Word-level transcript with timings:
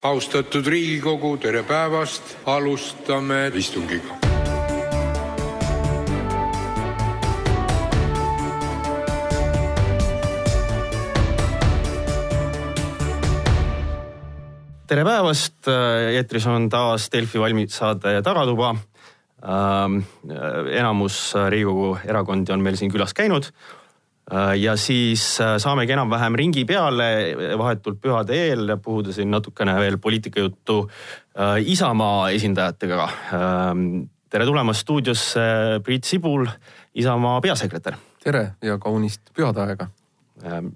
austatud 0.00 0.64
Riigikogu, 0.66 1.34
tere 1.36 1.60
päevast, 1.62 2.36
alustame 2.48 3.50
istungit. 3.54 4.06
tere 14.90 15.04
päevast, 15.04 15.68
eetris 16.16 16.46
on 16.50 16.70
taas 16.72 17.10
Delfi 17.12 17.38
valmissaade 17.38 18.22
Tagatuba. 18.22 18.72
Ähm, 19.44 20.00
enamus 20.72 21.34
Riigikogu 21.48 21.98
erakondi 22.08 22.52
on 22.52 22.64
meil 22.64 22.80
siin 22.80 22.90
külas 22.90 23.12
käinud 23.14 23.52
ja 24.56 24.76
siis 24.76 25.24
äh, 25.40 25.56
saamegi 25.58 25.94
enam-vähem 25.94 26.36
ringi 26.38 26.64
peale 26.68 27.08
vahetult 27.58 28.00
pühade 28.02 28.36
eel 28.36 28.76
puhuda 28.82 29.14
siin 29.14 29.30
natukene 29.30 29.74
veel 29.80 29.98
poliitikajuttu 29.98 30.78
äh, 30.86 31.56
Isamaa 31.72 32.30
esindajatega. 32.36 33.08
Ähm, 33.34 33.86
tere 34.30 34.46
tulemast 34.46 34.84
stuudiosse, 34.86 35.42
Priit 35.84 36.04
Sibul, 36.04 36.46
Isamaa 36.94 37.40
peasekretär. 37.40 37.98
tere 38.24 38.52
ja 38.62 38.78
kaunist 38.78 39.32
pühade 39.34 39.64
aega. 39.64 39.88
Ähm, 40.44 40.74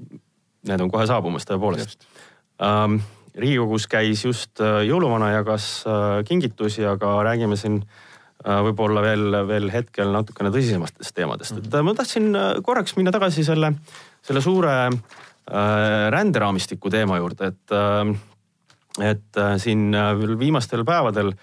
need 0.67 0.81
on 0.81 0.91
kohe 0.91 1.07
saabumas 1.07 1.47
tõepoolest. 1.47 2.09
Ähm, 2.63 2.99
riigikogus 3.39 3.87
käis 3.91 4.25
just 4.25 4.61
jõuluvana, 4.63 5.33
jagas 5.35 5.85
kingitusi, 6.27 6.85
aga 6.87 7.17
räägime 7.27 7.57
siin 7.59 7.83
Äh, 7.83 8.13
võib-olla 8.45 9.03
veel, 9.05 9.39
veel 9.49 9.71
hetkel 9.73 10.13
natukene 10.13 10.53
tõsisematest 10.53 11.15
teemadest, 11.17 11.59
et 11.61 11.75
äh, 11.75 11.85
ma 11.85 11.95
tahtsin 11.97 12.31
äh, 12.37 12.51
korraks 12.65 12.97
minna 12.99 13.13
tagasi 13.15 13.45
selle, 13.47 13.75
selle 14.25 14.45
suure 14.45 14.79
ränderaamistiku 15.45 16.89
teema 16.89 17.19
juurde, 17.19 17.51
et, 17.51 17.73
et 19.05 19.41
siin 19.61 19.93
viimastel 20.41 20.87
päevadel 20.89 21.35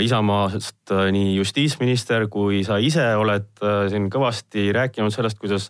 Isamaast 0.00 0.94
nii 1.12 1.34
justiitsminister 1.36 2.24
kui 2.32 2.62
sa 2.64 2.78
ise 2.80 3.04
oled 3.20 3.60
siin 3.92 4.08
kõvasti 4.08 4.70
rääkinud 4.72 5.12
sellest, 5.12 5.36
kuidas 5.36 5.68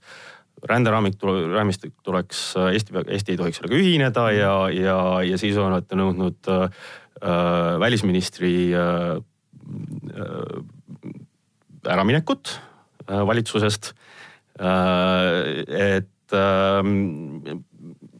ränderaamik, 0.62 1.18
raamistik 1.56 1.96
tuleks, 2.06 2.52
Eesti, 2.70 2.94
Eesti 3.02 3.34
ei 3.34 3.42
tohiks 3.42 3.58
sellega 3.58 3.80
ühineda 3.82 4.30
ja, 4.30 4.54
ja, 4.70 4.98
ja 5.26 5.42
siis 5.42 5.58
olete 5.58 5.98
nõudnud 5.98 6.54
äh, 6.54 6.70
välisministri 7.82 8.54
äh, 8.78 9.18
Äh, 9.18 9.35
äraminekut 11.86 12.60
äh, 13.10 13.26
valitsusest. 13.26 13.92
Äh, 14.58 15.64
et 15.96 16.34
ähm, 16.34 17.64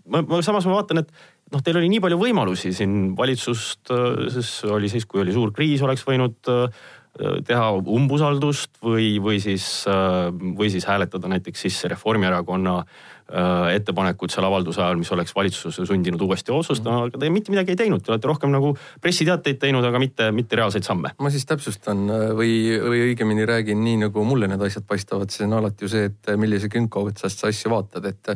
ma, 0.06 0.22
ma 0.22 0.42
samas 0.44 0.66
ma 0.69 0.77
vaatan, 0.78 1.03
et 1.03 1.11
noh, 1.53 1.62
teil 1.64 1.78
oli 1.80 1.91
nii 1.91 2.03
palju 2.05 2.19
võimalusi 2.20 2.72
siin 2.77 3.14
valitsust, 3.19 3.92
siis 4.34 4.50
oli 4.70 4.91
siis, 4.92 5.06
kui 5.08 5.22
oli 5.22 5.34
suur 5.34 5.55
kriis, 5.55 5.83
oleks 5.86 6.05
võinud 6.06 6.50
teha 7.48 7.69
umbusaldust 7.81 8.81
või, 8.84 9.17
või 9.22 9.41
siis, 9.41 9.86
või 10.59 10.69
siis 10.72 10.84
hääletada 10.84 11.31
näiteks 11.33 11.62
sisse 11.64 11.89
Reformierakonna 11.89 12.75
äh, 12.83 13.17
Äh, 13.27 13.72
ettepanekud 13.75 14.31
seal 14.31 14.45
avalduse 14.47 14.78
ajal, 14.78 15.00
mis 15.00 15.09
oleks 15.11 15.33
valitsuse 15.34 15.83
sundinud 15.89 16.20
uuesti 16.22 16.53
otsustama, 16.55 17.00
mhm. 17.00 17.09
aga 17.09 17.19
te 17.19 17.31
mitte 17.34 17.50
midagi 17.50 17.72
ei 17.75 17.78
teinud, 17.81 18.05
te 18.06 18.12
olete 18.12 18.28
rohkem 18.31 18.53
nagu 18.55 18.69
pressiteateid 19.03 19.59
teinud, 19.64 19.83
aga 19.89 19.98
mitte, 19.98 20.28
mitte 20.31 20.55
reaalseid 20.61 20.87
samme. 20.87 21.11
ma 21.19 21.33
siis 21.34 21.42
täpsustan 21.50 22.05
äh, 22.06 22.22
või, 22.39 22.53
või 22.84 23.00
õigemini 23.09 23.48
räägin 23.50 23.83
nii, 23.83 23.97
nagu 24.05 24.22
mulle 24.22 24.47
need 24.47 24.62
asjad 24.62 24.87
paistavad, 24.87 25.34
see 25.34 25.42
on 25.48 25.56
alati 25.59 25.83
ju 25.83 25.91
see, 25.91 26.06
et 26.12 26.31
millise 26.39 26.70
künka 26.70 27.03
otsast 27.03 27.42
sa 27.42 27.50
asju 27.50 27.75
vaatad, 27.75 28.06
et 28.12 28.31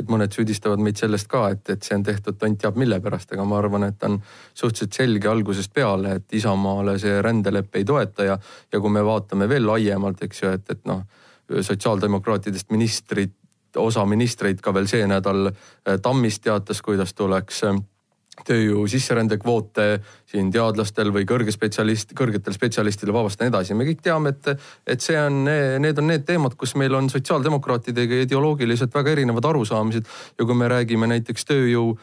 et 0.00 0.10
mõned 0.10 0.32
süüdistavad 0.34 0.82
meid 0.82 0.98
sellest 1.00 1.28
ka, 1.30 1.46
et, 1.54 1.62
et 1.70 1.86
see 1.86 1.96
on 1.96 2.04
tehtud 2.06 2.38
tont 2.40 2.58
teab 2.60 2.78
mille 2.80 3.00
pärast, 3.04 3.32
aga 3.36 3.46
ma 3.46 3.58
arvan, 3.60 3.86
et 3.90 4.08
on 4.08 4.18
suhteliselt 4.54 4.96
selge 4.96 5.30
algusest 5.30 5.72
peale, 5.76 6.16
et 6.20 6.38
Isamaale 6.40 6.98
see 7.02 7.20
rändelepe 7.22 7.80
ei 7.80 7.88
toeta 7.88 8.26
ja, 8.26 8.38
ja 8.72 8.80
kui 8.80 8.92
me 8.92 9.04
vaatame 9.06 9.48
veel 9.50 9.68
laiemalt, 9.68 10.22
eks 10.26 10.42
ju, 10.42 10.54
et, 10.58 10.72
et 10.72 10.82
noh, 10.88 11.04
sotsiaaldemokraatidest 11.50 12.70
ministrid 12.70 13.36
osa 13.78 14.04
ministreid 14.06 14.60
ka 14.62 14.74
veel 14.74 14.88
see 14.90 15.06
nädal 15.06 15.50
äh, 15.50 15.98
Tammis 16.02 16.40
teatas, 16.40 16.82
kuidas 16.82 17.14
tuleks 17.14 17.64
äh, 17.68 17.78
tööjõu 18.46 18.86
sisserändekvoote 18.90 19.88
siin 20.30 20.52
teadlastel 20.54 21.12
või 21.14 21.26
kõrge 21.28 21.54
spetsialist, 21.54 22.14
kõrgetel 22.18 22.54
spetsialistidel 22.56 23.14
vabastada 23.16 23.46
ja 23.46 23.50
nii 23.50 23.56
edasi. 23.56 23.78
me 23.78 23.88
kõik 23.88 24.04
teame, 24.04 24.34
et, 24.34 24.64
et 24.86 25.02
see 25.04 25.18
on, 25.18 25.42
need 25.82 25.98
on 25.98 26.10
need 26.10 26.24
teemad, 26.28 26.56
kus 26.58 26.76
meil 26.80 26.94
on 26.94 27.10
sotsiaaldemokraatidega 27.12 28.24
ideoloogiliselt 28.26 28.94
väga 28.94 29.16
erinevad 29.16 29.50
arusaamised 29.52 30.08
ja 30.38 30.46
kui 30.46 30.56
me 30.56 30.70
räägime 30.70 31.10
näiteks 31.10 31.48
tööjõu 31.50 31.94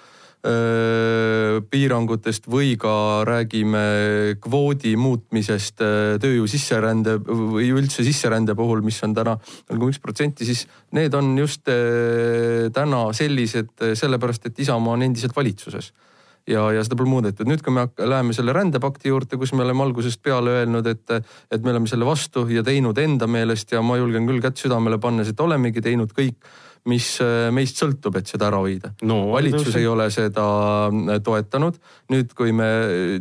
piirangutest 1.69 2.45
või 2.47 2.75
ka 2.79 3.23
räägime 3.27 4.37
kvoodi 4.39 4.93
muutmisest 4.95 5.81
tööjõu 6.21 6.47
sisserände 6.47 7.17
või 7.25 7.71
üldse 7.73 8.05
sisserände 8.05 8.55
puhul, 8.55 8.83
mis 8.85 9.01
on 9.03 9.15
täna 9.17 9.37
koma 9.67 9.89
üks 9.89 9.99
protsenti, 9.99 10.45
siis 10.45 10.67
need 10.95 11.13
on 11.17 11.33
just 11.41 11.65
täna 11.65 13.01
sellised 13.17 13.73
sellepärast, 13.97 14.45
et 14.47 14.59
Isamaa 14.63 14.93
on 14.93 15.07
endiselt 15.09 15.35
valitsuses 15.35 15.91
ja, 16.47 16.67
ja 16.75 16.83
seda 16.85 16.99
pole 16.99 17.11
muudetud. 17.11 17.49
nüüd, 17.49 17.63
kui 17.65 17.73
me 17.75 17.87
läheme 17.97 18.35
selle 18.35 18.55
rändepakti 18.55 19.11
juurde, 19.11 19.39
kus 19.39 19.53
me 19.53 19.65
oleme 19.65 19.83
algusest 19.87 20.21
peale 20.23 20.61
öelnud, 20.61 20.87
et, 20.87 21.17
et 21.51 21.63
me 21.63 21.73
oleme 21.73 21.89
selle 21.91 22.07
vastu 22.07 22.47
ja 22.51 22.63
teinud 22.65 22.97
enda 23.01 23.27
meelest 23.27 23.75
ja 23.75 23.83
ma 23.85 23.99
julgen 23.99 24.29
küll 24.29 24.43
kätt 24.43 24.63
südamele 24.63 25.01
pannes, 25.01 25.33
et 25.33 25.45
olemegi 25.47 25.83
teinud 25.83 26.15
kõik 26.15 26.39
mis 26.87 27.07
äh, 27.23 27.47
meist 27.51 27.79
sõltub, 27.79 28.15
et 28.19 28.29
seda 28.29 28.47
ära 28.49 28.61
hoida 28.63 28.93
no,. 29.07 29.19
valitsus 29.33 29.75
ei 29.79 29.87
ole 29.89 30.07
seda 30.13 30.45
äh, 30.87 31.17
toetanud. 31.23 31.79
nüüd, 32.13 32.31
kui 32.37 32.53
me 32.55 32.67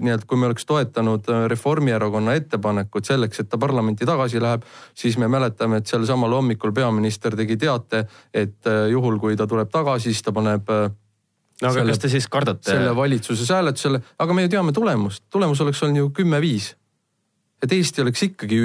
nii-öelda, 0.02 0.26
kui 0.28 0.38
me 0.40 0.50
oleks 0.50 0.66
toetanud 0.68 1.30
äh, 1.32 1.46
Reformierakonna 1.50 2.36
ettepanekut 2.38 3.08
selleks, 3.10 3.42
et 3.42 3.50
ta 3.50 3.58
parlamenti 3.58 4.06
tagasi 4.08 4.42
läheb, 4.42 4.66
siis 4.94 5.18
me 5.18 5.30
mäletame, 5.32 5.82
et 5.82 5.90
sel 5.90 6.06
samal 6.06 6.36
hommikul 6.38 6.74
peaminister 6.76 7.36
tegi 7.36 7.58
teate, 7.60 8.04
et 8.34 8.70
juhul, 8.90 9.18
kui 9.22 9.36
ta 9.36 9.48
tuleb 9.50 9.70
tagasi, 9.72 10.12
siis 10.12 10.22
ta 10.22 10.34
paneb 10.36 10.70
no 11.62 11.68
aga 11.68 11.80
selle, 11.80 11.94
kas 11.94 12.02
te 12.02 12.12
siis 12.12 12.28
kardate? 12.32 12.70
selle 12.70 12.96
valitsuses 12.96 13.52
hääletusele, 13.54 14.02
aga 14.18 14.36
me 14.36 14.46
ju 14.46 14.52
teame 14.56 14.74
tulemust, 14.76 15.24
tulemus 15.32 15.62
oleks 15.64 15.82
olnud 15.86 16.04
ju 16.04 16.10
kümme-viis 16.20 16.74
et 17.62 17.72
Eesti 17.72 18.02
oleks 18.02 18.22
ikkagi 18.26 18.56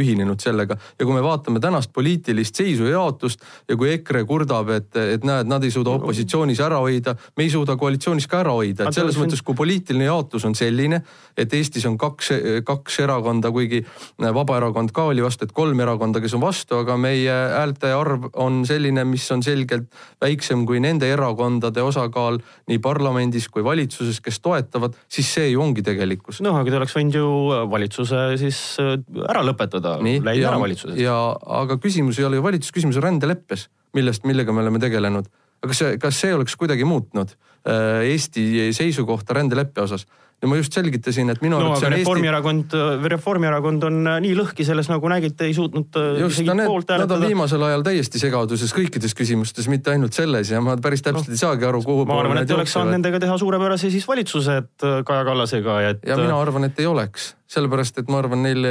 ühinenud 0.00 0.40
sellega 0.40 0.76
ja 0.80 1.04
kui 1.04 1.12
me 1.12 1.20
vaatame 1.24 1.60
tänast 1.60 1.92
poliitilist 1.92 2.56
seisu 2.56 2.86
ja 2.88 2.96
jaotust 2.96 3.42
ja 3.68 3.76
kui 3.76 3.90
EKRE 3.92 4.22
kurdab, 4.28 4.70
et, 4.72 4.88
et 4.96 5.26
näed, 5.28 5.48
nad 5.50 5.64
ei 5.64 5.72
suuda 5.74 5.92
opositsioonis 5.98 6.62
ära 6.64 6.80
hoida, 6.80 7.14
me 7.36 7.44
ei 7.44 7.52
suuda 7.52 7.76
koalitsioonis 7.80 8.28
ka 8.30 8.40
ära 8.40 8.54
hoida, 8.56 8.88
et 8.88 8.96
selles 8.96 9.18
mõttes, 9.20 9.42
kui 9.44 9.58
poliitiline 9.58 10.08
jaotus 10.08 10.46
on 10.48 10.56
selline, 10.56 11.02
et 11.36 11.52
Eestis 11.56 11.84
on 11.88 11.98
kaks, 12.00 12.32
kaks 12.66 13.00
erakonda, 13.04 13.52
kuigi 13.52 13.82
Vabaerakond 14.20 14.94
ka 14.96 15.10
oli 15.10 15.24
vastu, 15.24 15.44
et 15.44 15.52
kolm 15.56 15.80
erakonda, 15.84 16.22
kes 16.24 16.36
on 16.38 16.44
vastu, 16.44 16.80
aga 16.80 16.96
meie 17.00 17.36
häälte 17.54 17.92
arv 17.92 18.30
on 18.40 18.62
selline, 18.68 19.04
mis 19.08 19.26
on 19.34 19.44
selgelt 19.44 19.92
väiksem 20.22 20.64
kui 20.68 20.80
nende 20.80 21.10
erakondade 21.12 21.84
osakaal 21.84 22.40
nii 22.70 22.80
parlamendis 22.82 23.50
kui 23.52 23.64
valitsuses, 23.66 24.22
kes 24.24 24.40
toetavad, 24.40 24.96
siis 25.12 25.28
see 25.36 25.52
ju 25.52 25.60
ongi 25.60 25.84
tegelikkus. 25.84 26.40
noh, 26.40 26.56
aga 26.56 26.72
te 26.72 26.80
oleks 26.80 26.96
võinud 26.96 27.20
ju 27.20 27.28
valitsuse 27.70 28.29
siis 28.40 28.60
äh, 28.82 28.96
ära 29.28 29.42
lõpetada, 29.46 29.96
läinud 30.00 30.30
ära 30.30 30.60
valitsusest. 30.60 31.00
ja 31.00 31.16
aga 31.60 31.78
küsimus 31.82 32.20
ei 32.20 32.28
ole 32.28 32.40
ju 32.40 32.46
valitsus, 32.46 32.74
küsimus 32.76 33.00
on 33.00 33.08
rändeleppes, 33.08 33.68
millest, 33.96 34.26
millega 34.28 34.54
me 34.54 34.64
oleme 34.64 34.82
tegelenud. 34.82 35.30
aga 35.60 35.72
kas 35.72 35.82
see, 35.82 36.00
kas 36.00 36.24
see 36.24 36.34
oleks 36.34 36.56
kuidagi 36.60 36.88
muutnud 36.88 37.34
äh, 37.34 38.08
Eesti 38.10 38.70
seisukohta 38.76 39.38
rändeleppe 39.40 39.86
osas? 39.86 40.06
ja 40.40 40.48
ma 40.48 40.56
just 40.56 40.72
selgitasin, 40.72 41.28
et 41.34 41.42
minu 41.44 41.58
no, 41.58 41.74
arvates 41.74 41.92
Reformierakond 41.92 42.72
Eesti..., 42.72 43.08
Reformierakond 43.12 43.82
on 43.88 43.98
äh, 44.08 44.20
nii 44.24 44.36
lõhki 44.38 44.64
selles, 44.64 44.88
nagu 44.88 45.10
nägite, 45.12 45.48
ei 45.50 45.56
suutnud 45.56 45.98
just, 46.22 46.40
no 46.48 46.56
need, 46.56 46.94
nad 47.02 47.16
on 47.16 47.26
viimasel 47.26 47.66
ajal 47.66 47.84
täiesti 47.84 48.22
segaduses 48.22 48.72
kõikides 48.76 49.16
küsimustes, 49.16 49.68
mitte 49.72 49.92
ainult 49.92 50.16
selles 50.16 50.52
ja 50.54 50.62
ma 50.64 50.78
päris 50.80 51.04
täpselt 51.04 51.28
no, 51.28 51.36
ei 51.36 51.42
saagi 51.42 51.68
aru, 51.68 51.82
kuhu 51.84 52.06
ma 52.08 52.22
arvan, 52.22 52.40
et 52.44 52.56
oleks 52.56 52.72
saanud 52.76 52.96
nendega 52.96 53.20
teha 53.26 53.36
suurepärase 53.42 53.92
siis 53.92 54.08
valitsuse, 54.08 54.56
et 54.64 54.88
Kaja 55.04 55.28
Kallasega 55.28 55.82
ja 55.84 55.92
et. 55.96 56.08
ja 56.08 56.16
mina 56.20 56.40
arvan, 56.40 56.70
et 56.70 56.80
ei 56.80 56.88
oleks 56.88 57.34
sellepärast 57.50 57.98
et 58.00 58.10
ma 58.12 58.20
arvan, 58.22 58.44
neil 58.46 58.66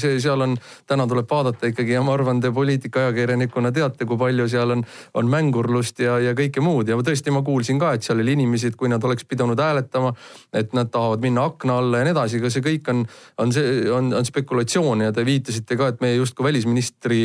see, 0.00 0.16
seal 0.22 0.44
on, 0.44 0.56
täna 0.88 1.06
tuleb 1.08 1.28
vaadata 1.30 1.70
ikkagi 1.70 1.96
ja 1.96 2.02
ma 2.04 2.14
arvan, 2.16 2.40
te 2.40 2.50
poliitikaajakirjanikuna 2.54 3.72
teate, 3.76 4.08
kui 4.08 4.18
palju 4.20 4.48
seal 4.50 4.72
on, 4.76 4.84
on 5.18 5.30
mängurlust 5.30 6.00
ja, 6.04 6.16
ja 6.22 6.32
kõike 6.36 6.64
muud. 6.64 6.88
Ja 6.88 6.96
tõesti, 7.04 7.32
ma 7.34 7.42
kuulsin 7.46 7.80
ka, 7.82 7.92
et 7.96 8.06
seal 8.06 8.22
oli 8.22 8.36
inimesi, 8.36 8.70
et 8.70 8.78
kui 8.78 8.90
nad 8.92 9.04
oleks 9.04 9.26
pidanud 9.28 9.60
hääletama, 9.60 10.12
et 10.56 10.72
nad 10.76 10.90
tahavad 10.92 11.24
minna 11.24 11.44
akna 11.50 11.78
alla 11.82 12.00
ja 12.00 12.08
nii 12.08 12.14
edasi, 12.16 12.40
aga 12.40 12.52
see 12.52 12.64
kõik 12.64 12.90
on, 12.92 13.04
on 13.42 13.52
see, 13.54 13.74
on, 13.92 14.10
on 14.16 14.26
spekulatsioon 14.26 15.04
ja 15.06 15.12
te 15.14 15.24
viitasite 15.26 15.78
ka, 15.78 15.90
et 15.92 16.02
meie 16.04 16.16
justkui 16.16 16.48
välisministri 16.48 17.20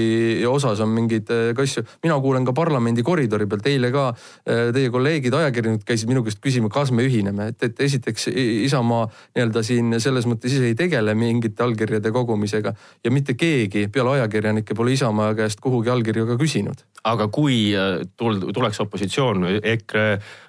osas 0.49 0.83
on 0.83 0.91
mingeid 0.95 1.31
äh, 1.31 1.51
asju. 1.61 1.85
mina 2.03 2.17
kuulen 2.21 2.45
ka 2.47 2.53
parlamendi 2.57 3.03
koridori 3.05 3.47
pealt, 3.47 3.67
eile 3.71 3.91
ka 3.93 4.09
äh, 4.11 4.69
teie 4.75 4.91
kolleegid, 4.93 5.33
ajakirjanikud 5.39 5.87
käisid 5.87 6.11
minu 6.11 6.25
käest 6.25 6.41
küsima, 6.43 6.71
kas 6.73 6.91
me 6.91 7.05
ühineme, 7.07 7.51
et, 7.53 7.63
et 7.63 7.83
esiteks 7.87 8.27
Isamaa 8.31 9.05
nii-öelda 9.07 9.63
siin 9.65 9.95
selles 10.01 10.27
mõttes 10.29 10.53
ise 10.55 10.71
ei 10.71 10.77
tegele 10.81 11.15
mingite 11.17 11.63
allkirjade 11.63 12.11
kogumisega 12.11 12.73
ja 13.03 13.13
mitte 13.13 13.37
keegi 13.37 13.87
peale 13.93 14.17
ajakirjanike 14.17 14.77
pole 14.77 14.97
Isamaa 14.97 15.33
käest 15.37 15.61
kuhugi 15.63 15.93
allkirju 15.93 16.27
ka 16.33 16.39
küsinud. 16.41 16.85
Aga 17.07 17.27
kui 17.33 17.71
äh, 17.73 18.03
tul-, 18.17 18.43
tuleks 18.53 18.79
opositsioon, 18.83 19.45
EKRE, 19.63 20.05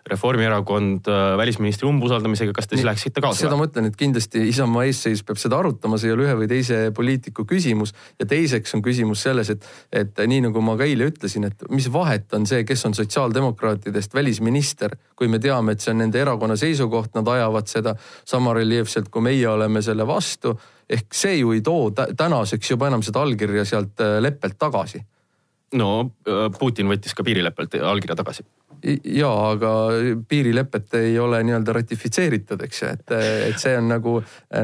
Reformierakond 0.08 1.08
äh, 1.08 1.20
välisministri 1.38 1.88
umbusaldamisega, 1.88 2.52
kas 2.56 2.68
te 2.68 2.76
siis 2.76 2.86
läheksite 2.86 3.22
kaasa? 3.24 3.46
seda 3.46 3.56
ma 3.56 3.68
ütlen, 3.68 3.88
et 3.88 3.96
kindlasti 3.98 4.42
Isamaa 4.50 4.84
eesseis 4.88 5.22
peab 5.24 5.40
seda 5.40 5.60
arutama, 5.62 5.96
see 6.00 6.10
ei 6.10 6.16
ole 6.16 6.26
ühe 6.26 6.34
või 6.42 6.48
teise 6.50 6.80
poliitiku 6.94 7.46
küsimus. 7.48 7.94
ja 8.20 8.26
teiseks 8.28 8.76
on 8.76 8.84
küsimus 8.84 9.24
selles, 9.24 9.52
et, 9.54 9.68
et 9.92 10.20
nii 10.28 10.42
nagu 10.48 10.64
ma 10.64 10.76
ka 10.80 10.88
eile 10.88 11.08
ütlesin, 11.12 11.48
et 11.48 11.64
mis 11.72 11.88
vahet 11.92 12.34
on 12.36 12.44
see, 12.48 12.66
kes 12.68 12.84
on 12.88 12.96
sotsiaaldemokraatidest 12.98 14.14
välisminister, 14.14 14.98
kui 15.16 15.30
me 15.32 15.40
teame, 15.40 15.72
et 15.72 15.80
see 15.80 15.94
on 15.94 16.02
nende 16.04 16.20
erakonna 16.20 16.58
seisukoht, 16.60 17.14
nad 17.16 17.32
ajavad 17.32 17.70
seda 17.70 17.96
sama 18.28 18.52
reljeefselt, 18.58 19.08
kui 19.08 19.24
meie 19.24 19.48
oleme 19.48 19.82
selle 19.82 20.06
vastu. 20.06 20.58
ehk 20.92 21.14
see 21.14 21.38
ju 21.38 21.52
ei 21.54 21.62
too 21.64 21.90
tänaseks 21.94 22.70
juba 22.70 22.90
enam 22.90 23.02
seda 23.02 23.22
allkirja 23.22 23.64
sealt 23.64 24.00
äh, 24.02 24.18
leppelt 24.20 24.58
tagasi 24.58 25.00
no 25.78 25.92
äh, 26.28 26.48
Putin 26.58 26.90
võttis 26.90 27.14
ka 27.16 27.24
piirileppelt 27.26 27.78
allkirja 27.80 28.18
tagasi 28.18 28.44
ja 29.04 29.30
aga 29.52 29.70
piirilepet 30.28 30.94
ei 30.98 31.18
ole 31.18 31.38
nii-öelda 31.46 31.74
ratifitseeritud, 31.76 32.62
eks 32.66 32.82
ju, 32.82 32.88
et, 32.90 33.12
et 33.48 33.60
see 33.60 33.74
on 33.78 33.88
nagu, 33.92 34.14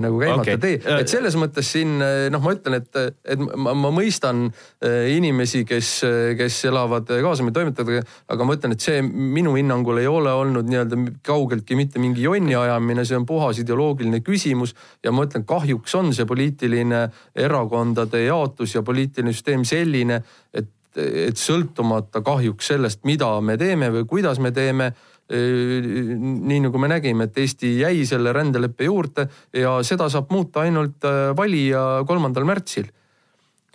nagu 0.02 0.18
käimata 0.18 0.42
okay. 0.42 0.58
tee. 0.62 0.78
et 0.98 1.10
selles 1.10 1.36
mõttes 1.38 1.70
siin 1.76 1.94
noh, 2.32 2.42
ma 2.42 2.54
ütlen, 2.56 2.80
et, 2.80 2.98
et 3.22 3.44
ma, 3.54 3.74
ma 3.78 3.92
mõistan 3.94 4.48
inimesi, 4.82 5.62
kes, 5.68 5.92
kes 6.38 6.58
elavad 6.70 7.06
kaasa 7.08 7.46
meie 7.46 7.54
toimetajatega, 7.60 8.02
aga 8.34 8.48
ma 8.48 8.56
ütlen, 8.58 8.74
et 8.74 8.86
see 8.88 9.04
minu 9.06 9.54
hinnangul 9.58 10.02
ei 10.02 10.10
ole 10.10 10.32
olnud 10.34 10.66
nii-öelda 10.66 10.98
kaugeltki 11.26 11.78
mitte 11.78 12.02
mingi 12.02 12.26
jonni 12.26 12.58
ajamine, 12.58 13.06
see 13.06 13.18
on 13.20 13.26
puhas 13.28 13.62
ideoloogiline 13.62 14.22
küsimus. 14.26 14.74
ja 15.04 15.14
ma 15.14 15.28
ütlen, 15.28 15.46
kahjuks 15.46 15.94
on 15.98 16.10
see 16.16 16.26
poliitiline 16.26 17.06
erakondade 17.38 18.24
jaotus 18.26 18.74
ja 18.74 18.82
poliitiline 18.82 19.36
süsteem 19.36 19.62
selline, 19.68 20.22
et 20.52 20.74
et 20.96 21.36
sõltumata 21.38 22.22
kahjuks 22.24 22.72
sellest, 22.72 23.04
mida 23.04 23.28
me 23.44 23.58
teeme 23.60 23.90
või 23.92 24.06
kuidas 24.08 24.40
me 24.40 24.52
teeme 24.54 24.92
nii 25.28 26.60
nagu 26.64 26.80
me 26.80 26.88
nägime, 26.88 27.26
et 27.28 27.36
Eesti 27.36 27.74
jäi 27.82 28.06
selle 28.08 28.32
rändeleppe 28.32 28.86
juurde 28.88 29.26
ja 29.52 29.74
seda 29.84 30.08
saab 30.08 30.30
muuta 30.32 30.62
ainult 30.64 31.04
valija 31.36 31.82
kolmandal 32.08 32.48
märtsil 32.48 32.88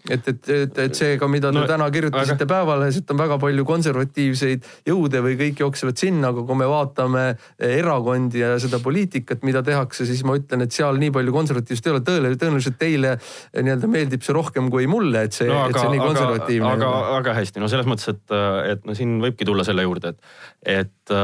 et, 0.10 0.28
et, 0.28 0.50
et, 0.50 0.80
et 0.86 0.98
seega, 0.98 1.28
mida 1.32 1.52
te 1.52 1.58
no, 1.58 1.64
täna 1.70 1.88
kirjutasite 1.94 2.44
aga... 2.44 2.50
Päevalehes, 2.54 3.00
et 3.00 3.12
on 3.14 3.20
väga 3.22 3.38
palju 3.42 3.66
konservatiivseid 3.68 4.66
jõude 4.90 5.22
või 5.24 5.38
kõik 5.40 5.64
jooksevad 5.64 6.00
sinna, 6.00 6.32
aga 6.34 6.44
kui 6.48 6.60
me 6.60 6.68
vaatame 6.70 7.26
erakondi 7.64 8.42
ja 8.44 8.54
seda 8.62 8.82
poliitikat, 8.84 9.46
mida 9.48 9.64
tehakse, 9.66 10.08
siis 10.10 10.24
ma 10.28 10.36
ütlen, 10.40 10.66
et 10.66 10.76
seal 10.76 11.00
nii 11.02 11.14
palju 11.16 11.36
konservatiivsust 11.36 11.88
ei 11.88 11.96
ole. 11.96 12.04
tõele, 12.08 12.34
tõenäoliselt 12.40 12.80
teile 12.82 13.16
nii-öelda 13.56 13.92
meeldib 13.92 14.26
see 14.26 14.36
rohkem 14.36 14.68
kui 14.74 14.90
mulle, 14.92 15.26
et 15.30 15.38
see 15.38 15.48
no,, 15.48 15.62
et 15.70 15.80
see 15.80 15.94
nii 15.94 16.04
konservatiivne. 16.04 16.74
aga, 16.76 16.90
aga, 16.90 17.22
aga 17.22 17.38
hästi, 17.40 17.64
no 17.64 17.72
selles 17.72 17.88
mõttes, 17.90 18.12
et, 18.12 18.36
et 18.74 18.84
no 18.88 18.98
siin 18.98 19.16
võibki 19.24 19.48
tulla 19.48 19.64
selle 19.68 19.88
juurde, 19.88 20.14
et, 20.14 20.34
et 20.80 21.16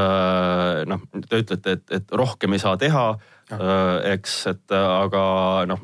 noh, 0.89 1.03
te 1.27 1.43
ütlete, 1.43 1.75
et, 1.79 1.85
et 1.99 2.15
rohkem 2.15 2.55
ei 2.55 2.63
saa 2.63 2.79
teha 2.79 3.09
eks, 3.49 4.33
et 4.51 4.73
äh, 4.75 4.89
aga 5.03 5.21
noh, 5.69 5.81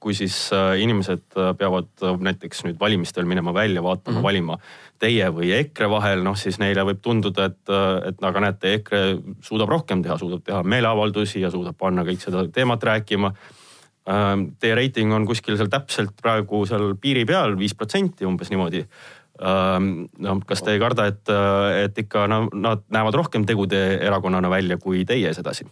kui 0.00 0.14
siis 0.16 0.36
äh, 0.56 0.78
inimesed 0.80 1.36
peavad 1.58 1.90
näiteks 2.00 2.64
nüüd 2.64 2.78
valimistel 2.80 3.28
minema 3.28 3.52
välja 3.54 3.82
vaatama 3.84 4.14
mm, 4.14 4.18
-hmm. 4.18 4.24
valima 4.24 4.58
teie 5.02 5.28
või 5.34 5.50
EKRE 5.58 5.90
vahel, 5.90 6.22
noh 6.24 6.36
siis 6.38 6.58
neile 6.62 6.84
võib 6.88 7.02
tunduda, 7.02 7.50
et, 7.50 7.72
et 8.08 8.22
aga 8.22 8.40
näete, 8.40 8.74
EKRE 8.78 9.02
suudab 9.42 9.68
rohkem 9.68 10.02
teha, 10.02 10.16
suudab 10.18 10.44
teha 10.46 10.62
meeleavaldusi 10.62 11.40
ja 11.40 11.50
suudab 11.50 11.76
panna 11.78 12.04
kõik 12.06 12.22
seda 12.22 12.46
teemat 12.48 12.82
rääkima. 12.82 13.32
Teie 14.58 14.74
reiting 14.74 15.12
on 15.14 15.26
kuskil 15.26 15.56
seal 15.56 15.68
täpselt 15.70 16.14
praegu 16.22 16.64
seal 16.66 16.94
piiri 17.02 17.24
peal, 17.26 17.58
viis 17.58 17.74
protsenti 17.74 18.26
umbes 18.26 18.50
niimoodi 18.50 18.86
no 19.42 20.40
kas 20.46 20.62
te 20.62 20.72
ei 20.72 20.78
karda, 20.78 21.06
et, 21.10 21.30
et 21.84 21.98
ikka 21.98 22.26
no, 22.30 22.44
nad 22.54 22.82
näevad 22.94 23.14
rohkem 23.14 23.46
tegude 23.46 23.98
erakonnana 23.98 24.50
välja 24.50 24.78
kui 24.78 25.04
teie 25.04 25.34
sedasi? 25.34 25.66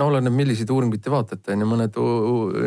No 0.00 0.08
oleneb, 0.08 0.34
milliseid 0.34 0.70
uuringuid 0.72 1.02
te 1.04 1.12
vaatate, 1.12 1.54
on 1.54 1.64
ju, 1.64 1.68
mõned 1.68 1.98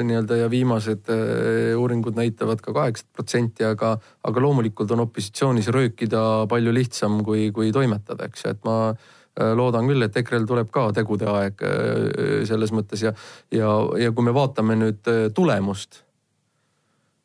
nii-öelda 0.10 0.38
ja 0.44 0.52
viimased 0.52 1.10
äh, 1.14 1.74
uuringud 1.80 2.18
näitavad 2.18 2.62
ka 2.64 2.76
kaheksat 2.76 3.10
protsenti, 3.16 3.66
aga, 3.68 3.96
aga 4.30 4.44
loomulikult 4.44 4.94
on 4.94 5.06
opositsioonis 5.08 5.72
röökida 5.74 6.22
palju 6.52 6.74
lihtsam 6.76 7.22
kui, 7.26 7.50
kui 7.56 7.74
toimetada, 7.76 8.30
eks 8.30 8.46
ju, 8.46 8.54
et 8.54 8.64
ma 8.68 8.78
äh, 8.92 9.54
loodan 9.58 9.90
küll, 9.90 10.06
et 10.06 10.22
EKRE-l 10.22 10.48
tuleb 10.50 10.72
ka 10.74 10.88
tegude 10.96 11.30
aeg 11.32 11.66
äh, 11.66 12.42
selles 12.50 12.74
mõttes 12.76 13.06
ja, 13.08 13.16
ja, 13.54 13.76
ja 14.00 14.14
kui 14.14 14.28
me 14.28 14.36
vaatame 14.36 14.78
nüüd 14.78 15.14
tulemust, 15.34 16.04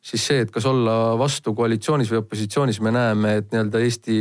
siis 0.09 0.25
see, 0.25 0.41
et 0.45 0.51
kas 0.53 0.65
olla 0.65 1.13
vastu 1.19 1.53
koalitsioonis 1.53 2.09
või 2.09 2.23
opositsioonis, 2.23 2.81
me 2.81 2.95
näeme, 2.95 3.35
et 3.43 3.53
nii-öelda 3.53 3.83
Eesti 3.85 4.17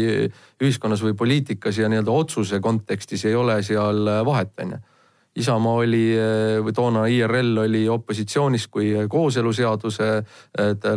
ühiskonnas 0.60 1.00
või 1.06 1.16
poliitikas 1.16 1.80
ja 1.80 1.88
nii-öelda 1.88 2.12
otsuse 2.12 2.60
kontekstis 2.60 3.24
ei 3.30 3.38
ole 3.38 3.60
seal 3.64 4.04
vahet, 4.28 4.52
on 4.66 4.76
ju 4.76 4.84
Isamaa 5.38 5.82
oli 5.84 6.02
või 6.64 6.74
toona 6.74 7.04
IRL 7.10 7.62
oli 7.62 7.84
opositsioonis, 7.88 8.66
kui 8.72 8.90
kooseluseaduse 9.10 10.08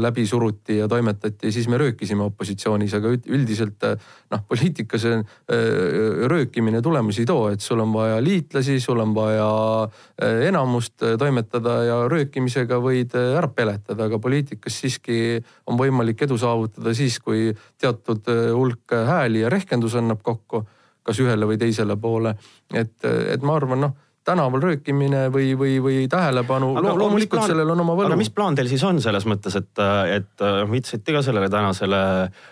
läbi 0.01 0.25
suruti 0.27 0.79
ja 0.79 0.87
toimetati, 0.89 1.51
siis 1.53 1.67
me 1.69 1.77
röökisime 1.77 2.25
opositsioonis, 2.25 2.95
aga 2.97 3.11
üldiselt 3.11 3.85
noh, 4.31 4.43
poliitikas 4.47 5.05
röökimine 6.33 6.81
tulemusi 6.81 7.21
ei 7.21 7.29
too, 7.29 7.47
et 7.53 7.61
sul 7.61 7.83
on 7.83 7.93
vaja 7.93 8.17
liitlasi, 8.23 8.79
sul 8.81 9.03
on 9.03 9.13
vaja 9.15 9.47
enamust 10.47 11.05
toimetada 11.21 11.77
ja 11.85 12.01
röökimisega 12.09 12.81
võid 12.81 13.15
ära 13.21 13.49
peletada, 13.53 14.09
aga 14.09 14.19
poliitikas 14.21 14.81
siiski 14.81 15.41
on 15.69 15.77
võimalik 15.79 16.25
edu 16.25 16.39
saavutada 16.41 16.95
siis, 16.97 17.19
kui 17.21 17.51
teatud 17.81 18.29
hulk 18.57 18.95
hääli 19.07 19.45
ja 19.45 19.53
rehkendus 19.53 19.99
annab 20.01 20.23
kokku 20.25 20.65
kas 21.03 21.19
ühele 21.21 21.47
või 21.49 21.57
teisele 21.57 21.97
poole. 21.97 22.35
et, 22.73 22.97
et 23.05 23.41
ma 23.41 23.55
arvan, 23.57 23.87
noh 23.87 23.99
tänaval 24.27 24.61
röökimine 24.61 25.25
või, 25.33 25.51
või, 25.57 25.75
või 25.81 26.05
tähelepanu 26.11 26.75
Lo, 26.77 26.95
loomulikult 26.99 27.47
sellel 27.49 27.73
on 27.73 27.83
oma 27.83 27.97
võlu. 27.97 28.11
aga 28.11 28.19
mis 28.19 28.31
plaan 28.33 28.57
teil 28.57 28.69
siis 28.69 28.83
on 28.85 29.01
selles 29.01 29.25
mõttes, 29.29 29.57
et, 29.57 29.83
et 30.15 30.47
viitasite 30.71 31.15
ka 31.15 31.23
sellele 31.25 31.49
tänasele 31.49 32.01
äh, 32.21 32.51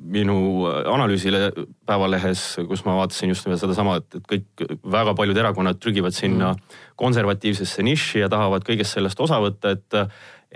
minu 0.00 0.38
analüüsile 0.66 1.50
Päevalehes, 1.86 2.46
kus 2.68 2.86
ma 2.88 2.96
vaatasin 3.02 3.34
just 3.34 3.46
nimelt 3.46 3.62
sedasama, 3.62 3.98
et, 4.00 4.18
et 4.18 4.30
kõik 4.32 4.64
väga 4.96 5.14
paljud 5.18 5.42
erakonnad 5.44 5.82
trügivad 5.82 6.16
sinna 6.16 6.54
mm. 6.54 6.80
konservatiivsesse 7.04 7.84
nišši 7.86 8.24
ja 8.24 8.32
tahavad 8.32 8.64
kõigest 8.66 8.96
sellest 8.96 9.20
osa 9.22 9.42
võtta, 9.44 9.76
et 9.76 10.00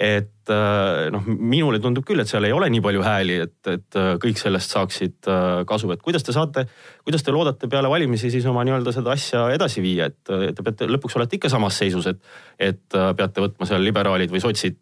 et 0.00 0.48
äh, 0.48 1.10
noh, 1.12 1.26
minule 1.28 1.78
tundub 1.82 2.06
küll, 2.08 2.22
et 2.22 2.28
seal 2.28 2.46
ei 2.48 2.54
ole 2.56 2.70
nii 2.72 2.80
palju 2.84 3.02
hääli, 3.04 3.34
et, 3.44 3.56
et 3.68 3.98
äh, 4.00 4.14
kõik 4.22 4.38
sellest 4.40 4.72
saaksid 4.72 5.28
äh, 5.28 5.60
kasu, 5.68 5.90
et 5.92 6.00
kuidas 6.00 6.24
te 6.24 6.32
saate, 6.32 6.64
kuidas 7.04 7.26
te 7.26 7.34
loodate 7.34 7.68
peale 7.70 7.90
valimisi 7.92 8.30
siis 8.32 8.46
oma 8.48 8.64
nii-öelda 8.64 8.94
seda 8.96 9.12
asja 9.12 9.42
edasi 9.52 9.84
viia, 9.84 10.08
et 10.08 10.54
te 10.56 10.64
peate, 10.64 10.88
lõpuks 10.88 11.18
olete 11.20 11.36
ikka 11.36 11.50
samas 11.52 11.76
seisus, 11.82 12.08
et, 12.08 12.22
et 12.56 12.96
peate 12.96 13.44
võtma 13.44 13.68
seal 13.68 13.84
liberaalid 13.84 14.32
või 14.32 14.40
sotsid 14.40 14.80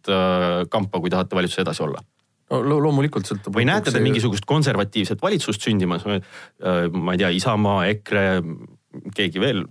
kampa, 0.71 1.03
kui 1.03 1.11
tahate 1.11 1.39
valitsuses 1.39 1.67
edasi 1.67 1.83
olla 1.89 2.05
no 2.49 2.63
lo 2.65 2.79
loomulikult 2.81 3.27
sõltub. 3.29 3.59
või 3.59 3.67
näete 3.69 3.93
te 3.93 4.01
mingisugust 4.01 4.47
konservatiivset 4.49 5.21
valitsust 5.21 5.67
sündimas? 5.67 6.07
ma 6.07 7.13
ei 7.13 7.21
tea, 7.21 7.33
Isamaa, 7.37 7.83
EKRE, 7.91 8.25
keegi 9.19 9.43
veel 9.43 9.67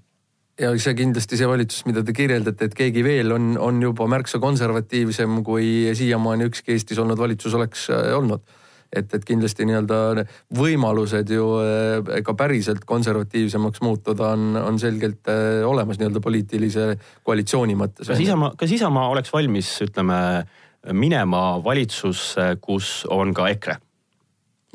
ja 0.61 0.71
see 0.81 0.95
kindlasti 0.97 1.37
see 1.39 1.49
valitsus, 1.49 1.85
mida 1.87 2.03
te 2.05 2.15
kirjeldate, 2.15 2.69
et 2.69 2.77
keegi 2.77 3.03
veel 3.05 3.33
on, 3.35 3.51
on 3.61 3.81
juba 3.83 4.07
märksa 4.09 4.41
konservatiivsem, 4.43 5.41
kui 5.45 5.91
siiamaani 5.97 6.47
ükski 6.49 6.73
Eestis 6.75 7.01
olnud 7.01 7.19
valitsus 7.19 7.55
oleks 7.57 7.89
äh, 7.93 8.13
olnud. 8.17 8.41
et, 8.87 9.11
et 9.13 9.25
kindlasti 9.27 9.65
nii-öelda 9.67 10.23
võimalused 10.55 11.31
ju 11.35 11.47
äh, 11.59 12.21
ka 12.23 12.33
päriselt 12.39 12.85
konservatiivsemaks 12.87 13.83
muutuda 13.83 14.31
on, 14.37 14.55
on 14.61 14.79
selgelt 14.79 15.27
äh, 15.31 15.65
olemas 15.67 15.99
nii-öelda 15.99 16.23
poliitilise 16.23 16.93
koalitsiooni 17.27 17.75
mõttes. 17.75 18.07
kas 18.07 18.23
Isamaa, 18.23 18.53
kas 18.57 18.71
Isamaa 18.71 19.09
oleks 19.11 19.33
valmis, 19.33 19.73
ütleme, 19.83 20.21
minema 20.93 21.43
valitsusse, 21.63 22.55
kus 22.63 23.01
on 23.11 23.35
ka 23.35 23.51
EKRE? 23.51 23.81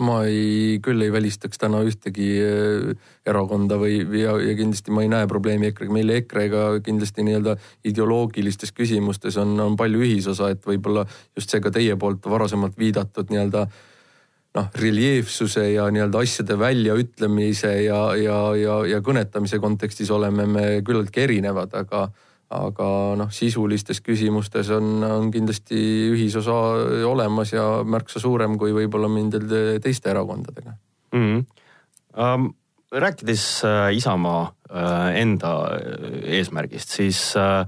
Ma 0.03 0.23
ei, 0.29 0.81
küll 0.85 1.03
ei 1.05 1.13
välistaks 1.15 1.61
täna 1.63 1.83
ühtegi 1.87 2.29
äh, 2.43 3.13
erakonda 3.29 3.79
või, 3.81 4.01
ja, 4.19 4.35
ja 4.43 4.57
kindlasti 4.59 4.95
ma 4.95 5.05
ei 5.05 5.13
näe 5.13 5.29
probleemi 5.31 5.71
EKRE-ga. 5.71 5.95
meil 5.95 6.13
EKRE-ga 6.19 6.65
kindlasti 6.85 7.25
nii-öelda 7.27 7.57
ideoloogilistes 7.89 8.75
küsimustes 8.77 9.39
on, 9.41 9.55
on 9.63 9.79
palju 9.79 10.03
ühisosa, 10.03 10.53
et 10.53 10.67
võib-olla 10.67 11.07
just 11.37 11.53
see 11.53 11.63
ka 11.63 11.73
teie 11.75 11.97
poolt 12.01 12.27
varasemalt 12.29 12.79
viidatud 12.79 13.33
nii-öelda 13.33 13.67
noh, 14.59 14.69
reljeefsuse 14.79 15.69
ja 15.73 15.87
nii-öelda 15.93 16.25
asjade 16.27 16.59
väljaütlemise 16.61 17.73
ja, 17.87 18.03
ja, 18.19 18.41
ja, 18.59 18.77
ja 18.97 19.01
kõnetamise 19.05 19.61
kontekstis 19.63 20.11
oleme 20.13 20.47
me 20.47 20.67
küllaltki 20.85 21.25
erinevad, 21.25 21.73
aga 21.79 22.09
aga 22.53 22.89
noh, 23.19 23.31
sisulistes 23.33 24.03
küsimustes 24.05 24.71
on, 24.75 25.03
on 25.07 25.31
kindlasti 25.35 25.79
ühisosa 26.13 26.57
olemas 27.09 27.55
ja 27.55 27.67
märksa 27.85 28.21
suurem 28.23 28.59
kui 28.61 28.75
võib-olla 28.77 29.09
mindel 29.09 29.47
teiste 29.83 30.13
erakondadega 30.13 30.77
mm. 31.13 31.23
-hmm. 31.23 31.45
Um, 32.13 32.51
rääkides 32.93 33.65
äh, 33.65 33.97
Isamaa 33.97 34.53
äh, 34.71 35.21
enda 35.21 35.53
äh, 35.65 36.35
eesmärgist, 36.39 36.89
siis 36.89 37.37
äh, 37.37 37.61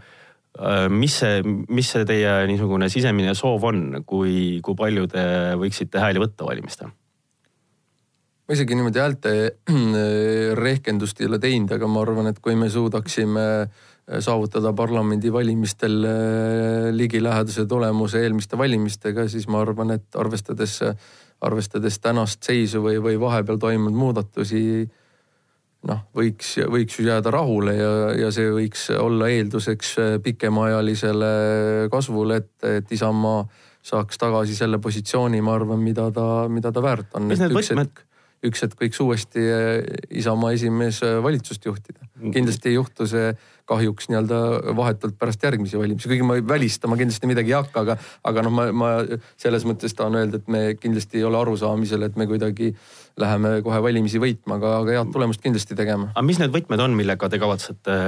äh, 0.58 0.88
mis 0.88 1.18
see, 1.18 1.42
mis 1.68 1.90
see 1.90 2.04
teie 2.04 2.46
niisugune 2.46 2.88
sisemine 2.92 3.34
soov 3.34 3.64
on, 3.64 4.02
kui, 4.06 4.60
kui 4.62 4.76
palju 4.76 5.06
te 5.08 5.24
võiksite 5.60 6.02
hääli 6.02 6.20
võtta 6.20 6.44
valimistel? 6.44 6.92
ma 8.44 8.52
isegi 8.52 8.76
niimoodi 8.76 9.00
häälte 9.00 9.30
rehkendust 10.66 11.20
ei 11.20 11.30
ole 11.30 11.38
teinud, 11.40 11.72
aga 11.72 11.88
ma 11.88 12.02
arvan, 12.04 12.28
et 12.28 12.40
kui 12.44 12.52
me 12.60 12.68
suudaksime 12.68 13.46
saavutada 14.20 14.72
parlamendivalimistel 14.76 15.94
ligilähedase 16.92 17.64
tulemuse 17.66 18.20
eelmiste 18.20 18.58
valimistega, 18.58 19.24
siis 19.28 19.46
ma 19.48 19.62
arvan, 19.64 19.94
et 19.96 20.18
arvestades, 20.20 20.80
arvestades 21.40 21.98
tänast 22.04 22.44
seisu 22.44 22.82
või, 22.84 22.98
või 23.02 23.16
vahepeal 23.20 23.58
toimunud 23.62 23.96
muudatusi 23.96 24.60
noh, 25.88 26.00
võiks, 26.16 26.56
võiks 26.70 26.98
ju 26.98 27.06
jääda 27.08 27.32
rahule 27.34 27.76
ja, 27.76 27.92
ja 28.24 28.32
see 28.34 28.48
võiks 28.52 28.88
olla 28.96 29.28
eelduseks 29.32 29.94
pikemaajalisele 30.24 31.34
kasvule, 31.92 32.40
et, 32.42 32.52
et 32.80 32.92
Isamaa 32.92 33.44
saaks 33.84 34.20
tagasi 34.20 34.56
selle 34.56 34.80
positsiooni, 34.80 35.42
ma 35.44 35.58
arvan, 35.58 35.80
mida 35.84 36.08
ta, 36.14 36.46
mida 36.48 36.72
ta 36.72 36.82
väärt 36.84 37.16
on. 37.18 37.28
mis 37.28 37.42
need 37.42 37.52
võtmed? 37.56 38.04
Üks 38.44 38.64
hetk 38.64 38.80
võiks 38.80 39.00
uuesti 39.02 39.42
Isamaa 40.20 40.54
esimees 40.56 41.00
valitsust 41.24 41.64
juhtida. 41.64 42.00
kindlasti 42.32 42.70
ei 42.70 42.78
juhtu 42.78 43.06
see 43.10 43.32
kahjuks 43.68 44.10
nii-öelda 44.10 44.38
vahetult 44.76 45.16
pärast 45.18 45.42
järgmisi 45.44 45.78
valimisi, 45.80 46.08
kuigi 46.08 46.26
ma 46.26 46.36
välistama 46.48 46.98
kindlasti 47.00 47.28
midagi 47.30 47.52
ei 47.52 47.56
hakka, 47.56 47.84
aga, 47.84 47.96
aga 48.28 48.44
noh, 48.44 48.52
ma, 48.52 48.66
ma 48.76 48.90
selles 49.40 49.64
mõttes 49.68 49.96
tahan 49.96 50.18
öelda, 50.20 50.40
et 50.40 50.50
me 50.52 50.62
kindlasti 50.80 51.20
ei 51.20 51.24
ole 51.28 51.40
arusaamisel, 51.40 52.04
et 52.04 52.18
me 52.20 52.28
kuidagi 52.28 52.74
läheme 53.20 53.56
kohe 53.64 53.80
valimisi 53.86 54.20
võitma, 54.20 54.58
aga, 54.60 54.74
aga 54.82 54.98
head 54.98 55.14
tulemust 55.14 55.42
kindlasti 55.44 55.78
tegema. 55.78 56.10
aga 56.12 56.26
mis 56.28 56.42
need 56.42 56.52
võtmed 56.54 56.84
on, 56.84 56.98
millega 56.98 57.30
te 57.32 57.40
kavatsete 57.40 57.98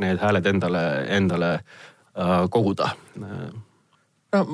need 0.00 0.24
hääled 0.24 0.50
endale, 0.54 0.84
endale 1.20 1.54
koguda? 2.54 2.94
Noh, 4.34 4.50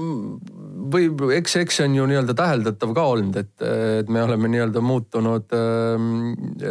või 0.92 1.08
eks, 1.36 1.56
eks 1.60 1.80
see 1.80 1.88
on 1.88 1.96
ju 1.98 2.06
nii-öelda 2.10 2.36
täheldatav 2.38 2.94
ka 2.96 3.04
olnud, 3.14 3.36
et, 3.40 3.52
et 4.00 4.10
me 4.12 4.22
oleme 4.24 4.50
nii-öelda 4.52 4.82
muutunud 4.84 5.56
äh,, 5.56 6.08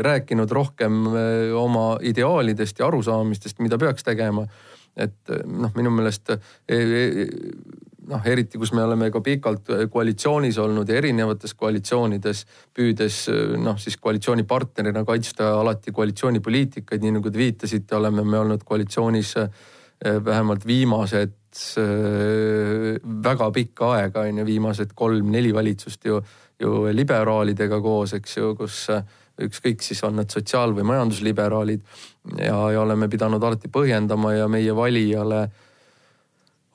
rääkinud 0.09 0.51
rohkem 0.55 1.05
äh, 1.11 1.23
oma 1.57 1.91
ideaalidest 2.05 2.81
ja 2.81 2.89
arusaamistest, 2.89 3.61
mida 3.65 3.79
peaks 3.81 4.05
tegema. 4.07 4.47
et 4.99 5.29
noh, 5.45 5.69
minu 5.77 5.91
meelest 5.93 6.31
e, 6.33 6.39
e, 6.75 7.25
noh, 8.09 8.25
eriti 8.27 8.57
kus 8.59 8.73
me 8.75 8.81
oleme 8.83 9.07
ka 9.13 9.21
pikalt 9.23 9.69
koalitsioonis 9.93 10.57
olnud 10.59 10.89
ja 10.89 10.97
erinevates 10.97 11.53
koalitsioonides 11.55 12.41
püüdes 12.75 13.19
noh, 13.61 13.77
siis 13.79 13.95
koalitsioonipartnerina 14.01 15.05
kaitsta 15.07 15.53
alati 15.61 15.93
koalitsioonipoliitikaid, 15.95 17.05
nii 17.05 17.19
nagu 17.19 17.31
te 17.31 17.39
viitasite, 17.39 17.95
oleme 17.95 18.25
me 18.25 18.41
olnud 18.41 18.65
koalitsioonis 18.67 19.35
äh, 19.39 19.61
vähemalt 20.05 20.65
viimased 20.67 21.39
Äh, 21.49 22.99
väga 23.01 23.49
pikka 23.51 23.93
aega 23.97 24.21
on 24.27 24.37
ju, 24.37 24.45
viimased 24.45 24.91
kolm-neli 24.95 25.49
valitsust 25.53 26.05
ju, 26.05 26.19
ju 26.61 26.83
liberaalidega 26.93 27.79
koos, 27.81 28.13
eks 28.13 28.37
ju, 28.37 28.51
kus 28.59 28.83
äh, 28.93 29.01
ükskõik 29.41 29.81
siis 29.81 30.03
on 30.05 30.19
need 30.19 30.29
sotsiaal- 30.29 30.75
või 30.77 30.85
majandusliberaalid 30.91 31.81
ja, 32.37 32.59
ja 32.75 32.83
oleme 32.83 33.09
pidanud 33.09 33.43
alati 33.43 33.71
põhjendama 33.73 34.35
ja 34.35 34.47
meie 34.51 34.75
valijale 34.75 35.47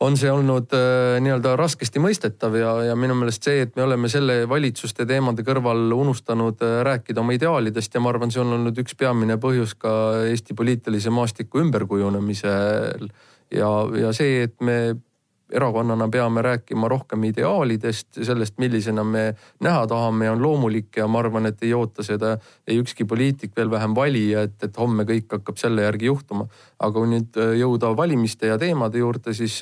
on 0.04 0.16
see 0.20 0.30
olnud 0.30 0.72
äh, 0.76 1.16
nii-öelda 1.24 1.54
raskesti 1.58 2.02
mõistetav 2.02 2.56
ja, 2.58 2.72
ja 2.90 2.96
minu 2.98 3.16
meelest 3.18 3.46
see, 3.46 3.62
et 3.64 3.76
me 3.78 3.84
oleme 3.86 4.10
selle 4.12 4.42
valitsuste 4.50 5.06
teemade 5.08 5.44
kõrval 5.46 5.92
unustanud 5.96 6.60
äh, 6.64 6.80
rääkida 6.86 7.22
oma 7.22 7.36
ideaalidest 7.36 7.94
ja 7.94 8.02
ma 8.04 8.12
arvan, 8.12 8.32
see 8.34 8.42
on 8.42 8.54
olnud 8.58 8.78
üks 8.84 8.96
peamine 8.98 9.38
põhjus 9.40 9.76
ka 9.80 9.94
Eesti 10.28 10.56
poliitilise 10.58 11.12
maastiku 11.14 11.62
ümberkujunemisel 11.64 13.08
ja, 13.54 13.72
ja 14.00 14.12
see, 14.16 14.44
et 14.48 14.56
me 14.64 14.78
erakonnana 15.54 16.08
peame 16.08 16.42
rääkima 16.42 16.88
rohkem 16.88 17.24
ideaalidest, 17.28 18.08
sellest, 18.22 18.56
millisena 18.58 19.04
me 19.04 19.24
näha 19.62 19.86
tahame, 19.86 20.30
on 20.30 20.42
loomulik 20.42 20.96
ja 20.96 21.06
ma 21.06 21.20
arvan, 21.20 21.46
et 21.46 21.62
ei 21.62 21.74
oota 21.76 22.02
seda 22.02 22.36
ei 22.66 22.80
ükski 22.80 23.04
poliitik, 23.04 23.52
veel 23.56 23.70
vähem 23.70 23.94
valija, 23.94 24.46
et, 24.48 24.56
et 24.64 24.78
homme 24.80 25.06
kõik 25.08 25.36
hakkab 25.36 25.60
selle 25.60 25.84
järgi 25.86 26.10
juhtuma. 26.10 26.48
aga 26.78 26.92
kui 26.98 27.10
nüüd 27.12 27.40
äh, 27.40 27.56
jõuda 27.60 27.94
valimiste 27.96 28.50
ja 28.50 28.58
teemade 28.58 28.98
juurde, 28.98 29.34
siis 29.34 29.60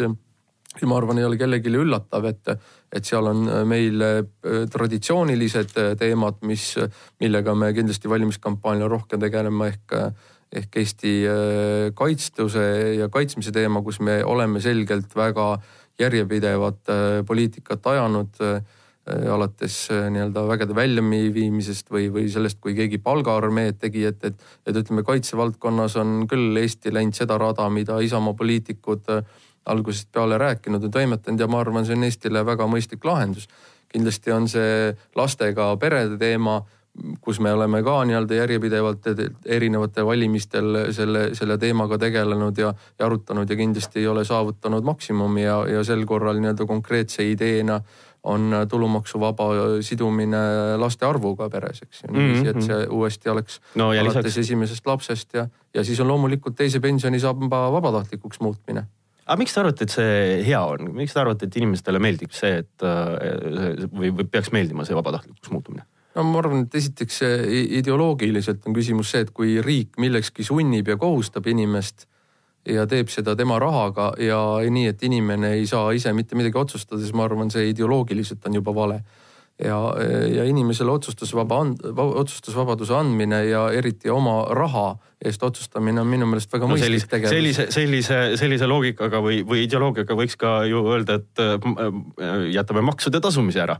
siis 0.72 0.88
ma 0.88 0.96
arvan, 0.96 1.20
ei 1.20 1.28
ole 1.28 1.36
kellelegi 1.40 1.72
üllatav, 1.76 2.26
et, 2.30 2.52
et 2.92 3.04
seal 3.04 3.28
on 3.28 3.46
äh, 3.48 3.64
meil 3.68 4.04
äh, 4.06 4.20
traditsioonilised 4.72 5.74
teemad, 6.00 6.42
mis, 6.48 6.74
millega 7.20 7.54
me 7.54 7.72
kindlasti 7.76 8.10
valimiskampaanial 8.12 8.92
rohkem 8.92 9.20
tegeleme 9.20 9.72
ehk 9.72 9.98
ehk 10.52 10.76
Eesti 10.82 11.14
äh, 11.28 11.88
kaitstuse 11.96 12.64
ja 12.98 13.08
kaitsmise 13.12 13.52
teema, 13.54 13.82
kus 13.84 14.00
me 14.04 14.20
oleme 14.24 14.60
selgelt 14.60 15.16
väga 15.16 15.56
järjepidevat 16.00 16.92
äh, 16.92 17.18
poliitikat 17.26 17.86
ajanud 17.94 18.40
äh, 18.44 18.60
alates 19.32 19.88
nii-öelda 19.90 20.44
vägede 20.46 20.76
väljaviimisest 20.78 21.88
või, 21.90 22.04
või 22.14 22.28
sellest, 22.30 22.60
kui 22.62 22.76
keegi 22.78 23.00
palgaarmeed 23.02 23.80
tegi, 23.82 24.04
et, 24.06 24.22
et, 24.28 24.44
et 24.62 24.76
ütleme, 24.78 25.02
kaitsevaldkonnas 25.02 25.96
on 25.98 26.28
küll 26.30 26.60
Eesti 26.60 26.92
läinud 26.94 27.18
seda 27.18 27.34
rada, 27.40 27.66
mida 27.72 27.98
Isamaa 27.98 28.36
poliitikud 28.38 29.10
algusest 29.66 30.08
peale 30.12 30.38
rääkinud 30.38 30.82
ja 30.82 30.88
toimetanud 30.88 31.40
ja 31.40 31.48
ma 31.48 31.60
arvan, 31.60 31.86
see 31.86 31.96
on 31.96 32.04
Eestile 32.04 32.46
väga 32.46 32.66
mõistlik 32.66 33.04
lahendus. 33.04 33.48
kindlasti 33.92 34.32
on 34.32 34.48
see 34.48 34.96
lastega 35.16 35.76
perede 35.76 36.16
teema 36.18 36.62
kus 37.20 37.40
me 37.40 37.52
oleme 37.52 37.80
ka 37.82 38.02
nii-öelda 38.04 38.36
järjepidevalt 38.36 39.06
erinevatel 39.46 40.06
valimistel 40.06 40.76
selle, 40.92 41.30
selle 41.34 41.56
teemaga 41.58 41.96
tegelenud 41.98 42.58
ja, 42.58 42.72
ja 42.98 43.06
arutanud 43.06 43.50
ja 43.50 43.56
kindlasti 43.56 44.02
ei 44.02 44.08
ole 44.12 44.24
saavutanud 44.28 44.84
maksimumi 44.84 45.44
ja, 45.44 45.62
ja 45.72 45.84
sel 45.88 46.04
korral 46.06 46.40
nii-öelda 46.40 46.66
konkreetse 46.68 47.24
ideena 47.24 47.80
on 48.22 48.52
tulumaksuvaba 48.70 49.48
sidumine 49.82 50.42
laste 50.78 51.06
arvuga 51.06 51.48
peres, 51.50 51.80
eks 51.82 52.04
ju. 52.04 52.12
niiviisi, 52.12 52.48
et 52.52 52.60
see 52.62 52.76
mhm. 52.84 52.92
uuesti 52.94 53.32
oleks 53.32 53.58
no, 53.74 53.90
alates 53.90 54.28
lisaks... 54.28 54.38
esimesest 54.44 54.86
lapsest 54.86 55.34
ja, 55.34 55.48
ja 55.74 55.84
siis 55.84 56.00
on 56.00 56.12
loomulikult 56.12 56.60
teise 56.60 56.80
pensionisamba 56.80 57.64
vabatahtlikuks 57.72 58.40
muutmine 58.44 58.84
aga 59.26 59.38
miks 59.40 59.54
te 59.54 59.62
arvate, 59.62 59.86
et 59.86 59.94
see 59.94 60.20
hea 60.46 60.60
on, 60.74 60.92
miks 60.96 61.14
te 61.14 61.22
arvate, 61.22 61.48
et 61.48 61.58
inimestele 61.60 62.00
meeldib 62.02 62.34
see, 62.36 62.62
et 62.62 62.86
või, 62.86 64.12
või 64.12 64.28
peaks 64.28 64.52
meeldima 64.54 64.86
see 64.88 64.98
vabatahtlikuks 64.98 65.52
muutumine? 65.54 65.86
no 66.16 66.24
ma 66.28 66.40
arvan, 66.42 66.66
et 66.66 66.74
esiteks 66.76 67.22
ideoloogiliselt 67.80 68.66
on 68.68 68.76
küsimus 68.76 69.14
see, 69.14 69.22
et 69.24 69.30
kui 69.32 69.60
riik 69.64 69.96
millekski 70.02 70.44
sunnib 70.44 70.90
ja 70.92 70.98
kohustab 71.00 71.46
inimest 71.48 72.06
ja 72.68 72.86
teeb 72.86 73.10
seda 73.10 73.34
tema 73.38 73.58
rahaga 73.62 74.12
ja 74.22 74.38
nii, 74.70 74.86
et 74.92 75.02
inimene 75.06 75.54
ei 75.58 75.66
saa 75.66 75.90
ise 75.96 76.12
mitte 76.14 76.38
midagi 76.38 76.58
otsustada, 76.58 77.00
siis 77.02 77.14
ma 77.16 77.26
arvan, 77.26 77.50
see 77.50 77.70
ideoloogiliselt 77.72 78.44
on 78.46 78.60
juba 78.60 78.74
vale. 78.76 79.00
Ja, 79.64 79.78
ja 80.36 80.44
inimesele 80.48 80.90
otsustusvaba 80.90 81.60
and-, 81.64 81.86
otsustusvabaduse 82.02 82.94
andmine 82.96 83.44
ja 83.48 83.66
eriti 83.74 84.10
oma 84.10 84.42
raha 84.54 84.92
eest 85.24 85.42
otsustamine 85.46 86.02
on 86.02 86.10
minu 86.10 86.26
meelest 86.26 86.52
väga 86.52 86.66
no, 86.66 86.74
mõistlik 86.74 87.06
tegevus. 87.10 87.34
sellise, 87.34 87.66
sellise, 87.74 88.20
sellise 88.40 88.68
loogikaga 88.70 89.22
või, 89.22 89.42
või 89.46 89.64
ideoloogiaga 89.68 90.16
võiks 90.18 90.38
ka 90.40 90.62
ju 90.66 90.82
öelda, 90.90 91.20
et 91.22 91.42
äh, 91.42 92.48
jätame 92.52 92.82
maksude 92.86 93.22
tasumise 93.22 93.62
ära 93.62 93.78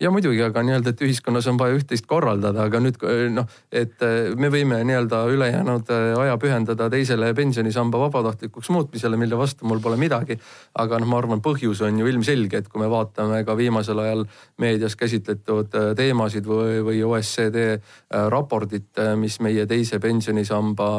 ja 0.00 0.10
muidugi, 0.10 0.40
aga 0.42 0.62
nii-öelda, 0.64 0.94
et 0.94 1.02
ühiskonnas 1.04 1.46
on 1.50 1.58
vaja 1.60 1.76
üht-teist 1.76 2.06
korraldada, 2.08 2.64
aga 2.64 2.80
nüüd 2.82 3.00
noh, 3.34 3.48
et 3.72 4.00
äh, 4.04 4.32
me 4.40 4.48
võime 4.52 4.80
nii-öelda 4.86 5.22
ülejäänud 5.34 5.92
äh, 5.92 6.06
aja 6.22 6.36
pühendada 6.40 6.88
teisele 6.92 7.32
pensionisamba 7.36 8.00
vabatahtlikuks 8.06 8.70
muutmisele, 8.72 9.18
mille 9.20 9.38
vastu 9.38 9.68
mul 9.68 9.82
pole 9.84 10.00
midagi. 10.00 10.38
aga 10.80 11.00
noh, 11.00 11.10
ma 11.10 11.18
arvan, 11.20 11.42
põhjus 11.44 11.82
on 11.84 11.98
ju 12.00 12.08
ilmselge, 12.08 12.62
et 12.62 12.68
kui 12.68 12.80
me 12.80 12.88
vaatame 12.90 13.42
ka 13.44 13.56
viimasel 13.56 13.98
ajal 14.00 14.24
meedias 14.58 14.96
käsitletud 14.96 15.74
teemasid 15.96 16.46
või, 16.46 16.80
või 16.86 17.02
OECD 17.04 17.80
raportit, 18.10 18.88
mis 19.16 19.40
meie 19.40 19.66
teise 19.66 20.00
pensionisamba 20.00 20.90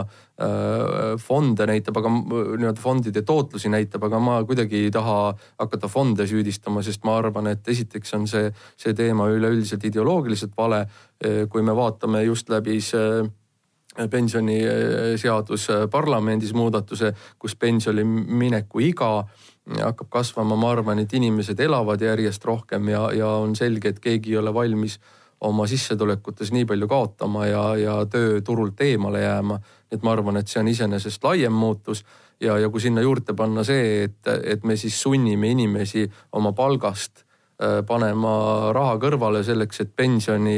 fonde 1.21 1.67
näitab, 1.69 1.98
aga 2.01 2.10
nii-öelda 2.12 2.81
fondide 2.81 3.21
tootlusi 3.27 3.69
näitab, 3.69 4.07
aga 4.07 4.19
ma 4.24 4.39
kuidagi 4.48 4.86
ei 4.88 4.93
taha 4.93 5.33
hakata 5.60 5.89
fonde 5.91 6.25
süüdistama, 6.29 6.81
sest 6.86 7.05
ma 7.05 7.17
arvan, 7.19 7.51
et 7.51 7.67
esiteks 7.67 8.15
on 8.17 8.25
see, 8.31 8.50
see 8.79 8.95
teema 8.98 9.29
üleüldiselt 9.29 9.86
ideoloogiliselt 9.91 10.57
vale. 10.57 10.86
Äh, 11.21 11.43
kui 11.50 11.62
me 11.62 11.75
vaatame 11.77 12.24
just 12.25 12.50
läbi 12.50 12.79
see 12.81 13.21
pensioniseadus 14.10 15.67
parlamendis 15.91 16.53
muudatuse, 16.55 17.12
kus 17.39 17.55
pensioni 17.60 18.05
mineku 18.07 18.79
iga 18.79 19.25
hakkab 19.67 20.10
kasvama, 20.10 20.55
ma 20.55 20.71
arvan, 20.71 21.00
et 21.03 21.13
inimesed 21.13 21.60
elavad 21.60 22.01
järjest 22.01 22.45
rohkem 22.45 22.88
ja, 22.89 23.10
ja 23.13 23.27
on 23.43 23.55
selge, 23.55 23.91
et 23.91 24.00
keegi 24.00 24.33
ei 24.33 24.39
ole 24.41 24.53
valmis 24.53 24.98
oma 25.41 25.65
sissetulekutes 25.67 26.51
nii 26.53 26.65
palju 26.69 26.88
kaotama 26.88 27.45
ja, 27.50 27.63
ja 27.79 27.95
tööturult 28.10 28.81
eemale 28.86 29.24
jääma. 29.24 29.60
et 29.91 30.03
ma 30.03 30.13
arvan, 30.13 30.38
et 30.38 30.48
see 30.48 30.62
on 30.62 30.69
iseenesest 30.71 31.24
laiem 31.24 31.53
muutus 31.53 32.05
ja, 32.41 32.57
ja 32.60 32.69
kui 32.69 32.81
sinna 32.81 33.01
juurde 33.01 33.33
panna 33.38 33.63
see, 33.67 34.05
et, 34.05 34.21
et 34.43 34.63
me 34.63 34.77
siis 34.77 35.01
sunnime 35.01 35.50
inimesi 35.51 36.05
oma 36.38 36.53
palgast 36.53 37.24
äh, 37.24 37.81
panema 37.88 38.71
raha 38.75 38.95
kõrvale 39.01 39.43
selleks, 39.43 39.81
et 39.83 39.91
pensioni 39.95 40.55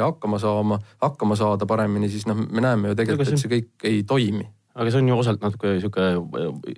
hakkama 0.00 0.38
saama, 0.38 0.78
hakkama 1.02 1.36
saada 1.36 1.66
paremini, 1.66 2.08
siis 2.08 2.26
noh, 2.30 2.38
me 2.38 2.64
näeme 2.64 2.92
ju 2.94 3.02
tegelikult, 3.02 3.34
et 3.34 3.42
see 3.44 3.54
kõik 3.58 3.90
ei 3.90 4.02
toimi 4.08 4.48
aga 4.74 4.90
see 4.90 5.00
on 5.02 5.08
ju 5.10 5.16
osalt 5.18 5.42
natuke 5.42 5.72
sihuke, 5.82 6.04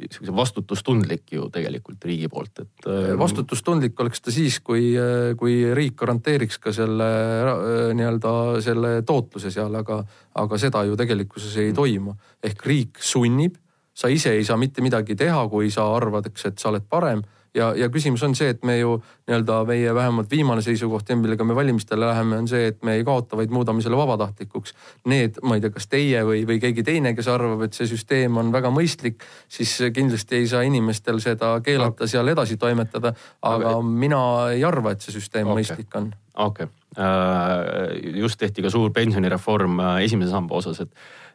siukse 0.09 0.35
vastutustundlik 0.37 1.35
ju 1.37 1.49
tegelikult 1.53 2.05
riigi 2.09 2.31
poolt, 2.33 2.63
et. 2.65 2.87
Äh, 2.89 3.13
vastutustundlik 3.21 4.01
oleks 4.01 4.25
ta 4.25 4.35
siis, 4.35 4.61
kui, 4.65 4.93
kui 5.39 5.59
riik 5.77 5.99
garanteeriks 6.01 6.61
ka 6.63 6.73
selle 6.77 7.11
nii-öelda 7.99 8.35
selle 8.65 8.95
tootluse 9.09 9.53
seal, 9.55 9.75
aga, 9.83 10.01
aga 10.41 10.61
seda 10.61 10.87
ju 10.89 10.97
tegelikkuses 11.01 11.59
ei 11.63 11.75
toimu. 11.77 12.17
ehk 12.43 12.67
riik 12.67 13.03
sunnib, 13.03 13.61
sa 13.95 14.09
ise 14.09 14.33
ei 14.33 14.45
saa 14.45 14.57
mitte 14.57 14.83
midagi 14.83 15.17
teha, 15.17 15.45
kui 15.53 15.71
sa 15.71 15.85
arvad, 15.95 16.27
eks, 16.33 16.49
et 16.49 16.59
sa 16.59 16.73
oled 16.73 16.89
parem 16.89 17.23
ja, 17.55 17.73
ja 17.77 17.89
küsimus 17.93 18.23
on 18.27 18.35
see, 18.39 18.51
et 18.53 18.65
me 18.67 18.77
ju 18.79 18.97
nii-öelda 19.29 19.59
meie 19.69 19.95
vähemalt 19.95 20.31
viimane 20.31 20.63
seisukoht, 20.65 21.13
millega 21.21 21.45
me 21.45 21.55
valimistele 21.57 22.07
läheme, 22.07 22.39
on 22.43 22.49
see, 22.49 22.67
et 22.73 22.83
me 22.87 22.97
ei 22.99 23.05
kaota, 23.05 23.37
vaid 23.39 23.53
muudame 23.55 23.85
selle 23.85 23.99
vabatahtlikuks. 24.01 24.75
Need, 25.13 25.41
ma 25.47 25.59
ei 25.59 25.65
tea, 25.65 25.75
kas 25.75 25.89
teie 25.93 26.25
või, 26.29 26.43
või 26.49 26.59
keegi 26.63 26.85
teine, 26.87 27.15
kes 27.19 27.29
arvab, 27.33 27.65
et 27.67 27.79
see 27.79 27.89
süsteem 27.91 28.37
on 28.41 28.53
väga 28.55 28.73
mõistlik, 28.75 29.25
siis 29.53 29.75
kindlasti 29.95 30.41
ei 30.41 30.51
saa 30.51 30.65
inimestel 30.69 31.21
seda 31.25 31.55
keelata 31.65 32.09
seal 32.11 32.33
edasi 32.33 32.59
toimetada. 32.61 33.15
aga 33.43 33.77
okay. 33.77 33.97
mina 34.05 34.23
ei 34.53 34.65
arva, 34.65 34.93
et 34.93 35.05
see 35.05 35.15
süsteem 35.15 35.49
okay. 35.49 35.63
mõistlik 35.63 35.99
on. 35.99 36.13
okei 36.35 36.67
okay., 36.67 36.79
äh, 36.97 38.17
just 38.21 38.41
tehti 38.41 38.63
ka 38.63 38.71
suur 38.71 38.93
pensionireform 38.93 39.81
äh, 39.81 39.97
esimese 40.07 40.31
samba 40.33 40.57
osas, 40.57 40.81
et 40.81 40.91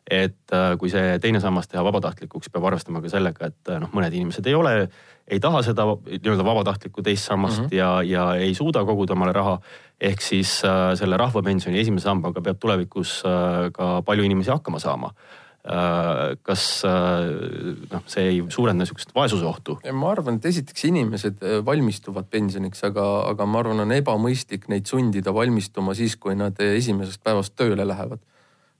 et 0.07 0.55
äh, 0.55 0.77
kui 0.79 0.89
see 0.89 1.19
teine 1.19 1.39
sammas 1.43 1.67
teha 1.67 1.83
vabatahtlikuks, 1.83 2.49
peab 2.53 2.65
arvestama 2.69 3.01
ka 3.03 3.11
sellega, 3.11 3.51
et 3.51 3.77
noh, 3.81 3.91
mõned 3.93 4.13
inimesed 4.13 4.47
ei 4.47 4.55
ole 4.55 4.75
ei 5.27 5.39
taha 5.43 5.61
seda 5.65 5.85
nii-öelda 5.87 6.45
vabatahtlikku 6.47 7.03
teist 7.03 7.27
sammast 7.27 7.61
mm 7.61 7.65
-hmm. 7.65 7.75
ja, 7.75 8.01
ja 8.03 8.35
ei 8.35 8.53
suuda 8.55 8.85
koguda 8.85 9.13
omale 9.13 9.33
raha. 9.33 9.59
ehk 10.01 10.21
siis 10.21 10.61
äh, 10.65 10.95
selle 10.95 11.17
rahvapensioni 11.17 11.79
esimese 11.79 12.03
sambaga 12.03 12.41
peab 12.41 12.59
tulevikus 12.59 13.23
äh, 13.25 13.71
ka 13.73 14.01
palju 14.01 14.23
inimesi 14.23 14.49
hakkama 14.49 14.79
saama 14.79 15.09
äh,. 15.65 16.37
kas 16.43 16.83
äh, 16.85 16.91
noh, 17.91 18.03
see 18.05 18.23
ei 18.23 18.43
suurenda 18.49 18.85
sihukest 18.85 19.15
vaesuse 19.15 19.45
ohtu? 19.45 19.79
ma 19.91 20.11
arvan, 20.11 20.35
et 20.35 20.45
esiteks 20.45 20.85
inimesed 20.85 21.43
äh, 21.43 21.65
valmistuvad 21.65 22.25
pensioniks, 22.29 22.83
aga, 22.83 23.29
aga 23.29 23.45
ma 23.45 23.59
arvan, 23.59 23.79
on 23.79 23.91
ebamõistlik 23.91 24.67
neid 24.67 24.85
sundida 24.85 25.33
valmistuma 25.33 25.93
siis, 25.93 26.15
kui 26.15 26.35
nad 26.35 26.59
esimesest 26.59 27.23
päevast 27.23 27.55
tööle 27.55 27.87
lähevad 27.87 28.19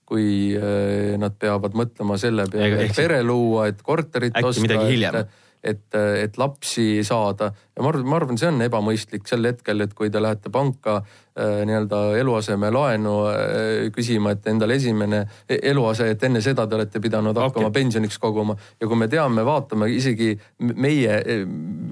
kui 0.07 0.55
äh, 0.55 1.17
nad 1.19 1.35
peavad 1.39 1.75
mõtlema 1.77 2.19
selle 2.21 2.47
peale, 2.51 2.87
et 2.87 2.95
pere 2.95 3.19
luua, 3.25 3.67
et 3.71 3.83
korterit 3.83 4.35
osta. 4.37 4.55
äkki 4.55 4.67
midagi 4.67 4.95
hiljem 4.95 5.27
et, 5.63 5.95
et 6.23 6.37
lapsi 6.37 7.03
saada 7.05 7.49
ja 7.49 7.83
ma 7.83 7.91
arvan, 7.91 8.05
ma 8.07 8.17
arvan, 8.19 8.39
see 8.39 8.49
on 8.49 8.61
ebamõistlik 8.65 9.27
sel 9.29 9.45
hetkel, 9.49 9.81
et 9.85 9.93
kui 9.97 10.11
te 10.13 10.21
lähete 10.21 10.51
panka 10.53 10.97
äh, 10.99 11.63
nii-öelda 11.67 12.01
eluasemelaenu 12.21 13.15
äh, 13.31 13.87
küsima, 13.95 14.35
et 14.35 14.47
endale 14.51 14.77
esimene 14.79 15.23
e-, 15.47 15.59
eluase, 15.71 16.11
et 16.13 16.23
enne 16.27 16.41
seda 16.45 16.67
te 16.67 16.77
olete 16.77 17.01
pidanud 17.03 17.37
hakkama 17.37 17.69
okay. 17.71 17.81
pensioniks 17.81 18.19
koguma 18.21 18.57
ja 18.79 18.89
kui 18.89 18.99
me 18.99 19.09
teame, 19.11 19.45
vaatame 19.47 19.89
isegi 19.93 20.33
meie, 20.77 21.19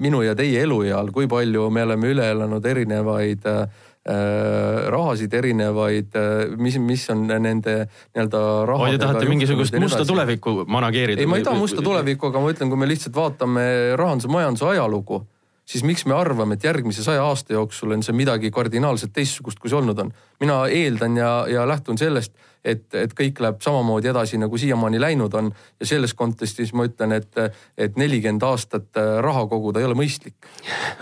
minu 0.02 0.22
ja 0.24 0.36
teie 0.38 0.62
elueal, 0.66 1.12
kui 1.14 1.28
palju 1.30 1.68
me 1.70 1.86
oleme 1.86 2.14
üle 2.14 2.30
elanud 2.36 2.72
erinevaid 2.74 3.46
Äh, 3.46 3.66
rahasid 4.06 5.32
erinevaid, 5.34 6.14
äh, 6.14 6.56
mis, 6.62 6.78
mis 6.78 7.06
on 7.10 7.24
nende 7.26 7.78
nii-öelda 7.86 8.42
raha. 8.68 8.90
Te 8.94 9.00
tahate 9.02 9.30
mingisugust 9.30 9.78
musta 9.82 10.04
tulevikku 10.06 10.62
manageerida? 10.70 11.22
ei, 11.22 11.30
ma 11.30 11.40
ei 11.40 11.46
taha 11.46 11.58
musta 11.58 11.82
tulevikku, 11.82 12.30
aga 12.30 12.42
ma 12.42 12.52
ütlen, 12.54 12.70
kui 12.70 12.78
me 12.78 12.88
lihtsalt 12.90 13.16
vaatame 13.16 13.66
rahanduse, 13.98 14.30
majanduse 14.30 14.68
ajalugu 14.76 15.24
siis 15.66 15.84
miks 15.84 16.06
me 16.06 16.14
arvame, 16.14 16.56
et 16.56 16.64
järgmise 16.64 17.04
saja 17.04 17.24
aasta 17.26 17.56
jooksul 17.56 17.96
on 17.96 18.04
see 18.06 18.14
midagi 18.16 18.50
kardinaalselt 18.54 19.12
teistsugust, 19.16 19.58
kui 19.58 19.70
see 19.70 19.78
olnud 19.78 19.98
on. 19.98 20.12
mina 20.40 20.60
eeldan 20.70 21.16
ja, 21.16 21.30
ja 21.50 21.66
lähtun 21.68 21.98
sellest, 21.98 22.34
et, 22.64 22.86
et 22.94 23.14
kõik 23.16 23.40
läheb 23.42 23.60
samamoodi 23.64 24.10
edasi, 24.12 24.38
nagu 24.38 24.58
siiamaani 24.58 25.00
läinud 25.00 25.34
on. 25.34 25.52
ja 25.80 25.86
selles 25.86 26.14
kontekstis 26.14 26.72
ma 26.72 26.86
ütlen, 26.86 27.16
et, 27.18 27.38
et 27.78 27.96
nelikümmend 27.98 28.42
aastat 28.46 29.00
raha 29.22 29.46
koguda 29.50 29.82
ei 29.82 29.88
ole 29.88 29.98
mõistlik. 29.98 30.36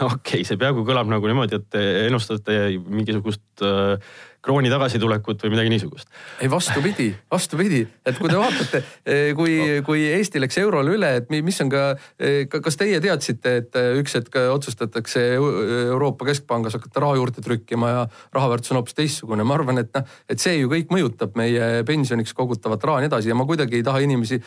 okei 0.00 0.09
okay,, 0.11 0.44
see 0.49 0.61
peaaegu 0.61 0.87
kõlab 0.87 1.11
nagu 1.12 1.28
niimoodi, 1.28 1.61
et 1.61 1.80
ennustate 2.06 2.61
mingisugust 2.88 3.64
äh, 3.64 3.99
krooni 4.44 4.70
tagasitulekut 4.72 5.42
või 5.44 5.54
midagi 5.54 5.72
niisugust. 5.72 6.08
ei 6.44 6.50
vastupidi, 6.50 7.08
vastupidi, 7.32 7.80
et 8.04 8.18
kui 8.20 8.28
te 8.28 8.36
vaatate, 8.36 8.80
eh, 9.06 9.30
kui, 9.36 9.56
kui 9.86 10.04
Eesti 10.18 10.42
läks 10.42 10.58
eurole 10.60 10.96
üle, 10.98 11.10
et 11.20 11.30
mis 11.32 11.60
on 11.64 11.70
ka, 11.72 11.84
eh, 12.20 12.44
kas 12.52 12.76
teie 12.80 13.00
teadsite, 13.00 13.56
et 13.62 13.78
eh, 13.80 13.90
üks 14.02 14.18
hetk 14.18 14.36
otsustatakse 14.52 15.22
Euroopa 15.34 16.28
Keskpangas 16.28 16.76
hakata 16.76 17.04
raha 17.06 17.16
juurde 17.21 17.45
trükkima 17.45 17.90
ja 17.90 18.02
raha 18.36 18.52
väärtus 18.52 18.75
on 18.75 18.80
hoopis 18.80 18.99
teistsugune, 18.99 19.47
ma 19.49 19.56
arvan, 19.56 19.80
et 19.80 19.92
noh, 19.97 20.04
et 20.28 20.42
see 20.42 20.58
ju 20.58 20.69
kõik 20.73 20.92
mõjutab 20.92 21.38
meie 21.40 21.84
pensioniks 21.88 22.36
kogutavat 22.36 22.84
raha 22.84 23.00
ja 23.00 23.06
nii 23.06 23.12
edasi 23.12 23.32
ja 23.32 23.38
ma 23.38 23.49
kuidagi 23.49 23.80
ei 23.80 23.86
taha 23.86 24.02
inimesi 24.04 24.40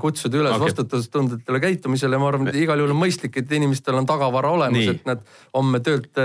kutsuda 0.00 0.40
üles 0.40 0.54
okay. 0.54 0.68
vastutustundetele 0.68 1.60
käitumisele, 1.62 2.18
ma 2.20 2.30
arvan, 2.30 2.52
et 2.52 2.60
igal 2.60 2.78
juhul 2.78 2.94
on 2.94 3.02
mõistlik, 3.02 3.40
et 3.40 3.52
inimestel 3.58 3.98
on 3.98 4.06
tagavara 4.06 4.54
olemas, 4.54 4.94
et 4.94 5.06
nad 5.08 5.24
homme 5.56 5.82
töölt 5.84 6.22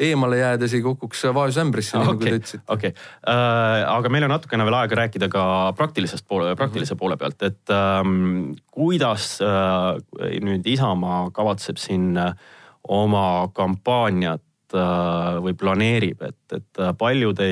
eemale 0.00 0.38
jäädes 0.38 0.74
ei 0.76 0.82
kukuks 0.84 1.24
vaesusämbrisse 1.34 1.96
okay., 1.98 2.06
nagu 2.06 2.24
te 2.24 2.34
ütlesite. 2.36 2.64
okei 2.68 2.90
okay. 2.90 3.06
äh,, 3.32 3.84
aga 3.88 4.12
meil 4.12 4.26
on 4.28 4.34
natukene 4.34 4.66
veel 4.68 4.78
aega 4.80 5.00
rääkida 5.02 5.28
ka 5.32 5.46
praktilisest 5.76 6.26
poole, 6.28 6.56
praktilise 6.56 6.94
mm 6.94 6.96
-hmm. 6.96 6.98
poole 6.98 7.16
pealt, 7.16 7.42
et 7.42 7.70
ähm, 7.70 8.52
kuidas 8.70 9.38
äh, 9.40 10.40
nüüd 10.40 10.66
Isamaa 10.66 11.30
kavatseb 11.30 11.76
siin 11.80 12.16
äh, 12.16 12.34
oma 12.88 13.48
kampaaniat 13.54 14.42
äh, 14.74 15.42
või 15.42 15.54
planeerib, 15.58 16.22
et, 16.22 16.38
et 16.52 16.80
äh, 16.80 16.92
palju 16.98 17.32
te 17.34 17.50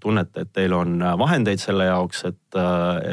tunnete, 0.00 0.44
et 0.44 0.52
teil 0.52 0.72
on 0.72 0.98
vahendeid 1.18 1.60
selle 1.62 1.88
jaoks, 1.88 2.24
et, 2.24 2.60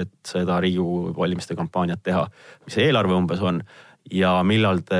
et 0.01 0.15
seda 0.27 0.59
Riigikogu 0.59 1.15
valimiste 1.17 1.55
kampaaniat 1.55 2.03
teha, 2.03 2.27
mis 2.65 2.77
see 2.77 2.87
eelarve 2.87 3.13
umbes 3.13 3.41
on 3.41 3.61
ja 4.11 4.31
millal 4.43 4.81
te 4.85 4.99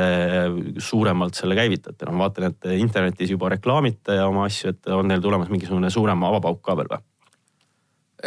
suuremalt 0.82 1.38
selle 1.38 1.58
käivitate? 1.58 2.06
no 2.06 2.16
ma 2.16 2.26
vaatan, 2.26 2.50
et 2.52 2.72
internetis 2.80 3.34
juba 3.34 3.52
reklaamite 3.54 4.18
oma 4.26 4.48
asju, 4.50 4.74
et 4.74 4.94
on 4.94 5.12
teil 5.12 5.22
tulemas 5.22 5.52
mingisugune 5.54 5.92
suurem 5.94 6.24
avapauk 6.30 6.64
ka 6.66 6.78
veel 6.80 6.96
või? 6.96 7.04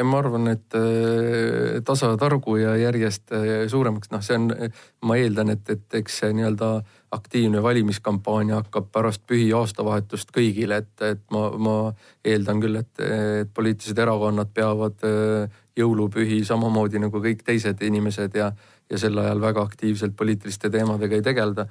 ma 0.04 0.18
arvan, 0.20 0.46
et 0.52 0.76
äh, 0.78 1.80
tasatargu 1.82 2.56
ja 2.60 2.76
järjest 2.78 3.32
äh, 3.34 3.66
suuremaks, 3.70 4.12
noh, 4.12 4.22
see 4.22 4.36
on, 4.38 4.52
ma 5.02 5.16
eeldan, 5.18 5.50
et, 5.56 5.64
et 5.72 5.98
eks 5.98 6.20
see 6.20 6.36
nii-öelda 6.36 6.68
aktiivne 7.16 7.62
valimiskampaania 7.64 8.60
hakkab 8.60 8.92
pärast 8.94 9.24
pühi 9.26 9.48
aastavahetust 9.56 10.30
kõigile, 10.36 10.82
et, 10.84 10.92
et 11.02 11.24
ma, 11.34 11.48
ma 11.56 11.76
eeldan 12.22 12.62
küll, 12.62 12.78
et, 12.78 12.92
et 13.02 13.50
poliitilised 13.56 13.98
erakonnad 13.98 14.52
peavad 14.54 15.02
jõulupühi 15.78 16.42
samamoodi 16.44 17.00
nagu 17.02 17.22
kõik 17.24 17.42
teised 17.46 17.82
inimesed 17.82 18.36
ja 18.38 18.52
ja 18.90 18.98
sel 19.00 19.18
ajal 19.18 19.40
väga 19.40 19.62
aktiivselt 19.68 20.16
poliitiliste 20.16 20.70
teemadega 20.70 21.18
ei 21.18 21.24
tegelda. 21.24 21.68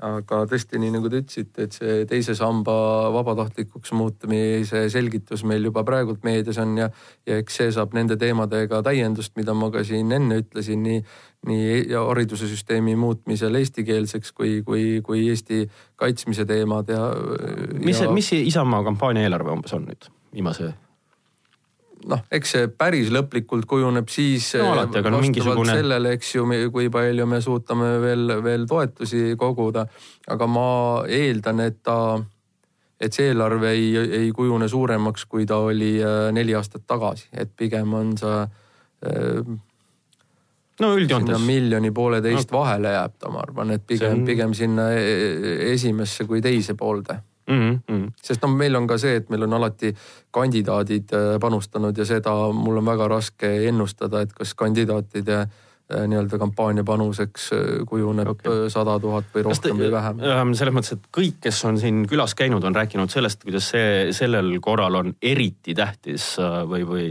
aga 0.00 0.46
tõesti, 0.48 0.78
nii 0.80 0.94
nagu 0.94 1.10
te 1.12 1.18
ütlesite, 1.20 1.66
et 1.66 1.74
see 1.76 1.96
teise 2.08 2.32
samba 2.32 2.72
vabatahtlikuks 3.12 3.92
muutumise 3.92 4.86
selgitus 4.88 5.42
meil 5.44 5.68
juba 5.68 5.82
praegult 5.84 6.24
meedias 6.24 6.56
on 6.62 6.72
ja, 6.80 6.88
ja 7.28 7.36
eks 7.42 7.58
see 7.60 7.74
saab 7.76 7.92
nende 7.92 8.16
teemadega 8.16 8.80
täiendust, 8.86 9.34
mida 9.36 9.52
ma 9.52 9.68
ka 9.68 9.84
siin 9.84 10.16
enne 10.16 10.40
ütlesin, 10.40 10.80
nii, 10.88 11.04
nii 11.52 11.70
haridussüsteemi 11.92 12.96
muutmisel 12.96 13.60
eestikeelseks 13.60 14.32
kui, 14.32 14.62
kui, 14.64 15.02
kui 15.04 15.26
Eesti 15.28 15.66
kaitsmise 16.00 16.48
teemad 16.48 16.96
ja. 16.96 17.10
mis 17.84 18.00
ja..., 18.00 18.08
mis 18.08 18.32
Isamaa 18.40 18.80
kampaania 18.88 19.28
eelarve 19.28 19.52
umbes 19.52 19.76
on 19.76 19.84
nüüd 19.90 20.08
viimase 20.32 20.72
noh, 22.08 22.22
eks 22.32 22.54
see 22.54 22.68
päris 22.72 23.10
lõplikult 23.12 23.66
kujuneb 23.68 24.08
siis 24.12 24.52
no, 24.60 24.72
alati, 24.74 25.02
no, 25.04 25.20
mingisugune... 25.22 25.76
sellele, 25.80 26.14
eks 26.16 26.34
ju, 26.36 26.46
kui 26.72 26.90
palju 26.92 27.26
me 27.28 27.40
suudame 27.44 27.92
veel, 28.02 28.36
veel 28.44 28.66
toetusi 28.70 29.34
koguda. 29.40 29.86
aga 30.30 30.46
ma 30.50 30.68
eeldan, 31.08 31.60
et 31.66 31.80
ta, 31.82 32.18
et 33.00 33.16
see 33.16 33.30
eelarve 33.32 33.72
ei, 33.76 33.90
ei 34.24 34.30
kujune 34.36 34.68
suuremaks, 34.68 35.26
kui 35.30 35.46
ta 35.46 35.60
oli 35.66 35.96
äh, 36.02 36.28
neli 36.32 36.54
aastat 36.56 36.86
tagasi, 36.86 37.30
et 37.32 37.52
pigem 37.56 37.94
on 37.94 38.14
see 38.20 38.38
äh, 38.40 39.56
no 40.80 40.92
üldjoontes. 40.96 41.40
miljoni 41.44 41.90
pooleteist 41.92 42.52
no. 42.52 42.60
vahele 42.60 42.94
jääb 42.96 43.18
ta, 43.18 43.32
ma 43.32 43.44
arvan, 43.44 43.74
et 43.76 43.86
pigem 43.86 44.20
on..., 44.20 44.28
pigem 44.28 44.54
sinna 44.56 44.90
e-, 44.96 45.02
e-, 45.02 45.58
esimesse 45.74 46.28
kui 46.28 46.40
teise 46.44 46.76
poolde 46.78 47.20
mm. 47.50 47.80
-hmm. 47.88 48.12
sest 48.22 48.42
noh, 48.42 48.52
meil 48.56 48.76
on 48.76 48.86
ka 48.86 48.98
see, 48.98 49.16
et 49.20 49.30
meil 49.30 49.46
on 49.46 49.58
alati 49.58 49.94
kandidaadid 50.30 51.16
äh, 51.16 51.32
panustanud 51.40 51.98
ja 51.98 52.06
seda 52.06 52.36
mul 52.52 52.80
on 52.80 52.86
väga 52.86 53.08
raske 53.08 53.50
ennustada, 53.68 54.22
et 54.24 54.32
kas 54.36 54.54
kandidaatide 54.54 55.38
äh, 55.40 56.06
nii-öelda 56.06 56.38
kampaania 56.38 56.84
panuseks 56.84 57.50
äh, 57.52 57.66
kujuneb 57.88 58.46
sada 58.68 58.96
okay. 58.96 59.06
tuhat 59.06 59.34
või 59.34 59.44
rohkem 59.48 59.76
te, 59.76 59.76
või 59.82 59.92
vähem. 59.92 60.24
Ähm, 60.32 60.54
selles 60.54 60.74
mõttes, 60.74 60.96
et 60.98 61.12
kõik, 61.16 61.42
kes 61.48 61.64
on 61.64 61.78
siin 61.82 62.06
külas 62.10 62.34
käinud, 62.38 62.64
on 62.64 62.76
rääkinud 62.76 63.12
sellest, 63.12 63.44
kuidas 63.44 63.70
see 63.74 64.10
sellel 64.16 64.56
korral 64.60 65.02
on 65.02 65.14
eriti 65.22 65.74
tähtis 65.74 66.36
või, 66.66 66.86
või 66.86 67.06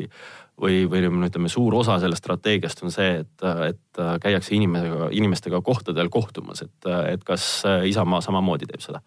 või, 0.60 0.82
või 0.92 1.06
ütleme, 1.08 1.48
suur 1.48 1.72
osa 1.80 1.96
sellest 2.04 2.20
strateegiast 2.20 2.82
on 2.84 2.92
see, 2.92 3.22
et, 3.22 3.44
et 3.64 4.00
käiakse 4.20 4.52
inimesega, 4.58 5.08
inimestega 5.16 5.62
kohtadel 5.64 6.10
kohtumas, 6.12 6.66
et, 6.66 6.90
et 7.14 7.24
kas 7.24 7.64
Isamaa 7.88 8.20
samamoodi 8.20 8.68
teeb 8.68 8.84
seda? 8.84 9.00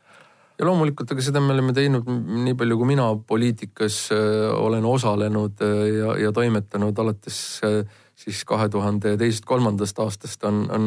Ja 0.62 0.68
loomulikult, 0.68 1.10
aga 1.10 1.24
seda 1.24 1.40
me 1.42 1.56
oleme 1.56 1.74
teinud 1.74 2.06
nii 2.06 2.54
palju, 2.58 2.76
kui 2.78 2.90
mina 2.92 3.08
poliitikas 3.26 3.96
äh, 4.14 4.52
olen 4.54 4.86
osalenud 4.86 5.64
äh, 5.66 5.80
ja, 5.96 6.14
ja 6.28 6.32
toimetanud 6.34 6.98
alates 7.02 7.38
äh, 7.66 7.82
siis 8.14 8.44
kahe 8.46 8.68
tuhande 8.70 9.16
teisest-kolmandast 9.18 9.98
aastast 10.04 10.46
on, 10.46 10.62
on, 10.70 10.86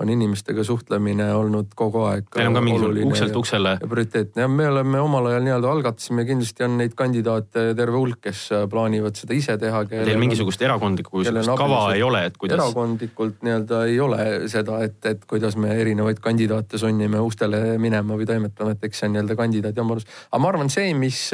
on 0.00 0.08
inimestega 0.08 0.64
suhtlemine 0.64 1.28
olnud 1.36 1.74
kogu 1.76 2.04
aeg. 2.08 2.28
Teil 2.32 2.48
on 2.48 2.56
ka 2.56 2.62
mingi 2.64 3.04
ukselt 3.04 3.36
uksele. 3.36 3.76
prioriteetne 3.82 4.42
ja 4.46 4.48
me 4.48 4.68
oleme 4.68 5.00
omal 5.00 5.28
ajal 5.30 5.44
nii-öelda 5.44 5.70
algatasime, 5.70 6.24
kindlasti 6.28 6.64
on 6.64 6.76
neid 6.80 6.94
kandidaate 6.98 7.66
terve 7.76 7.98
hulk, 7.98 8.20
kes 8.24 8.46
plaanivad 8.70 9.18
seda 9.20 9.36
ise 9.36 9.56
teha. 9.60 9.82
Teil 9.90 10.20
mingisugust 10.20 10.62
erakondlikku 10.64 11.24
kava 11.60 11.82
ei 11.94 12.04
ole, 12.06 12.24
et 12.30 12.38
kuidas? 12.40 12.60
erakondlikult 12.60 13.44
nii-öelda 13.46 13.82
ei 13.90 13.98
ole 14.00 14.26
seda, 14.52 14.80
et, 14.86 14.98
et 15.10 15.26
kuidas 15.28 15.58
me 15.60 15.74
erinevaid 15.76 16.22
kandidaate 16.24 16.80
sunnime 16.80 17.20
ustele 17.24 17.76
minema 17.82 18.16
või 18.16 18.28
toimetama, 18.28 18.76
et 18.76 18.88
eks 18.88 19.02
see 19.02 19.10
on 19.10 19.16
nii-öelda 19.16 19.36
kandidaadi 19.38 19.84
omadus. 19.84 20.08
aga 20.30 20.42
ma 20.42 20.52
arvan, 20.52 20.72
see, 20.72 20.94
mis, 20.96 21.26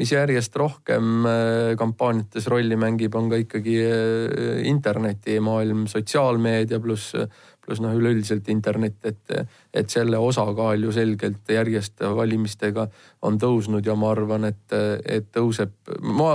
mis 0.00 0.12
järjest 0.12 0.56
rohkem 0.60 1.24
äh, 1.28 1.72
kampaaniates 1.80 2.48
rolli 2.52 2.76
mängib, 2.76 3.16
on 3.16 3.30
ka 3.32 3.40
ikkagi 3.40 3.78
äh, 3.86 4.60
internetimaailm, 4.68 5.86
sotsiaalmeedia 5.90 6.80
pluss 6.82 7.16
pluss 7.62 7.82
noh, 7.82 7.94
üleüldiselt 7.94 8.48
internet, 8.50 8.98
et, 9.06 9.34
et 9.74 9.90
selle 9.90 10.18
osakaal 10.18 10.82
ju 10.82 10.92
selgelt 10.94 11.50
järjest 11.50 12.02
valimistega 12.16 12.88
on 13.28 13.38
tõusnud 13.40 13.86
ja 13.86 13.94
ma 13.98 14.10
arvan, 14.12 14.48
et, 14.50 14.76
et 15.06 15.28
tõuseb. 15.34 15.74
ma, 16.02 16.34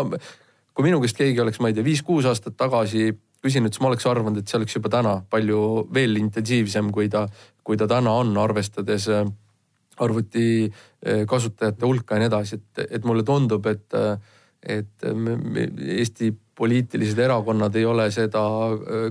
kui 0.73 0.87
minu 0.87 1.01
käest 1.03 1.19
keegi 1.19 1.43
oleks, 1.43 1.59
ma 1.59 1.71
ei 1.71 1.77
tea, 1.77 1.85
viis-kuus 1.87 2.29
aastat 2.29 2.55
tagasi 2.59 3.09
küsinud, 3.43 3.73
siis 3.73 3.83
ma 3.83 3.91
oleks 3.91 4.07
arvanud, 4.09 4.39
et 4.39 4.47
see 4.47 4.59
oleks 4.59 4.77
juba 4.79 4.91
täna 4.93 5.17
palju 5.29 5.59
veel 5.93 6.17
intensiivsem, 6.21 6.89
kui 6.95 7.11
ta, 7.11 7.27
kui 7.63 7.77
ta 7.77 7.89
täna 7.91 8.15
on, 8.21 8.31
arvestades 8.41 9.09
arvuti 9.97 10.47
eh, 10.63 11.23
kasutajate 11.27 11.85
hulka 11.85 12.15
ja 12.15 12.23
nii 12.23 12.31
edasi, 12.31 12.59
et, 12.61 12.87
et 12.99 13.05
mulle 13.05 13.25
tundub, 13.27 13.65
et, 13.67 13.95
et 14.63 15.07
Eesti 15.07 16.31
poliitilised 16.57 17.19
erakonnad 17.21 17.75
ei 17.77 17.85
ole 17.85 18.07
seda 18.13 18.41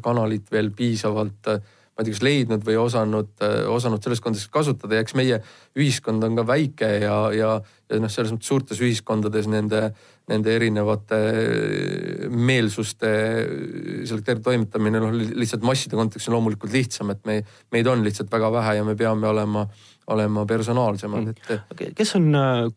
kanalit 0.03 0.49
veel 0.51 0.73
piisavalt 0.75 1.51
äh, 1.53 1.61
ma 1.97 2.05
ei 2.05 2.11
tea, 2.11 2.13
kas 2.13 2.25
leidnud 2.27 2.65
või 2.67 2.77
osanud, 2.77 3.31
äh, 3.41 3.63
osanud 3.73 4.05
selles 4.05 4.21
kontekstis 4.21 4.53
kasutada 4.53 4.99
ja 4.99 5.05
eks 5.05 5.15
meie 5.17 5.39
ühiskond 5.79 6.25
on 6.27 6.37
ka 6.37 6.45
väike 6.45 6.91
ja, 7.01 7.15
ja, 7.33 7.55
ja 7.89 8.01
noh, 8.03 8.13
selles 8.13 8.35
mõttes 8.35 8.51
suurtes 8.53 8.83
ühiskondades 8.85 9.49
nende, 9.49 9.81
nende 10.29 10.53
erinevate 10.59 11.21
äh, 11.33 12.27
meelsuste 12.29 13.09
äh, 13.09 14.05
selekteeriv 14.11 14.45
toimetamine 14.45 15.01
noh, 15.01 15.17
lihtsalt 15.17 15.65
masside 15.65 15.97
kontekstis 15.97 16.29
on 16.29 16.37
loomulikult 16.37 16.77
lihtsam, 16.77 17.15
et 17.17 17.25
me, 17.25 17.41
meid 17.73 17.89
on 17.89 18.05
lihtsalt 18.05 18.29
väga 18.33 18.53
vähe 18.59 18.77
ja 18.83 18.85
me 18.85 18.97
peame 18.99 19.33
olema 19.33 19.65
olema 20.07 20.45
personaalsemad, 20.47 21.33
et. 21.33 21.89
Kes 21.99 22.13
on, 22.15 22.29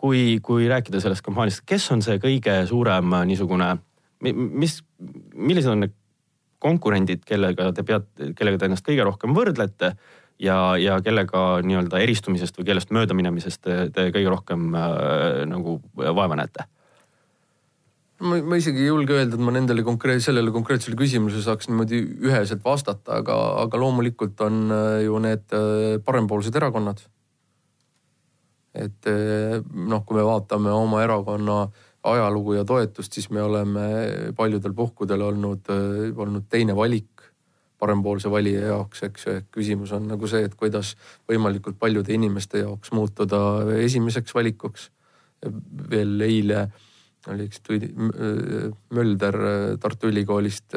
kui, 0.01 0.39
kui 0.41 0.65
rääkida 0.65 0.97
sellest 0.97 1.21
kampaaniast, 1.21 1.62
kes 1.69 1.84
on 1.93 2.01
see 2.01 2.17
kõige 2.23 2.55
suurem 2.65 3.13
niisugune, 3.29 3.67
mis, 4.25 4.79
millised 5.38 5.69
on 5.69 5.84
need 5.86 5.99
konkurendid, 6.63 7.24
kellega 7.28 7.72
te 7.76 7.86
peate, 7.88 8.34
kellega 8.38 8.60
te 8.60 8.69
ennast 8.69 8.88
kõige 8.88 9.06
rohkem 9.08 9.36
võrdlete 9.36 9.93
ja, 10.43 10.58
ja 10.80 10.98
kellega 11.04 11.43
nii-öelda 11.65 12.02
eristumisest 12.04 12.60
või 12.60 12.67
kellest 12.69 12.91
möödaminemisest 12.95 13.63
te, 13.63 13.78
te 13.95 14.10
kõige 14.15 14.34
rohkem 14.34 14.67
äh, 14.76 15.45
nagu 15.50 15.80
vaeva 15.95 16.39
näete? 16.39 16.67
ma, 18.19 18.39
ma 18.43 18.60
isegi 18.60 18.84
ei 18.84 18.89
julge 18.89 19.15
öelda, 19.15 19.38
et 19.38 19.45
ma 19.45 19.54
nendele 19.56 19.86
konkreet-, 19.88 20.24
sellele 20.26 20.52
konkreetsele 20.56 21.00
küsimusele 21.00 21.45
saaks 21.45 21.69
niimoodi 21.72 22.02
üheselt 22.28 22.65
vastata, 22.65 23.22
aga, 23.24 23.38
aga 23.63 23.80
loomulikult 23.80 24.43
on 24.43 24.65
äh, 24.76 24.89
ju 25.06 25.24
need 25.24 25.56
äh, 25.56 25.95
parempoolsed 26.04 26.56
erakonnad. 26.60 27.06
et 28.76 29.08
äh, 29.10 29.62
noh, 29.74 30.04
kui 30.06 30.19
me 30.19 30.28
vaatame 30.28 30.72
oma 30.76 31.04
erakonna 31.04 31.62
äh, 31.63 31.86
ajalugu 32.04 32.54
ja 32.54 32.66
toetust, 32.66 33.14
siis 33.14 33.30
me 33.30 33.42
oleme 33.44 33.88
paljudel 34.36 34.74
puhkudel 34.74 35.22
olnud, 35.22 35.72
olnud 36.16 36.46
teine 36.50 36.76
valik 36.76 37.20
parempoolse 37.80 38.32
valija 38.32 38.66
jaoks, 38.74 39.04
eks 39.08 39.26
ju, 39.26 39.36
et 39.40 39.48
küsimus 39.56 39.92
on 39.96 40.08
nagu 40.12 40.28
see, 40.28 40.44
et 40.46 40.56
kuidas 40.60 40.94
võimalikult 41.30 41.80
paljude 41.80 42.14
inimeste 42.14 42.64
jaoks 42.66 42.92
muutuda 42.96 43.40
esimeseks 43.80 44.36
valikuks. 44.36 44.90
veel 45.90 46.22
eile 46.22 46.68
oli 47.28 47.46
üks 47.48 47.62
Mölder 48.92 49.38
Tartu 49.80 50.08
Ülikoolist 50.08 50.76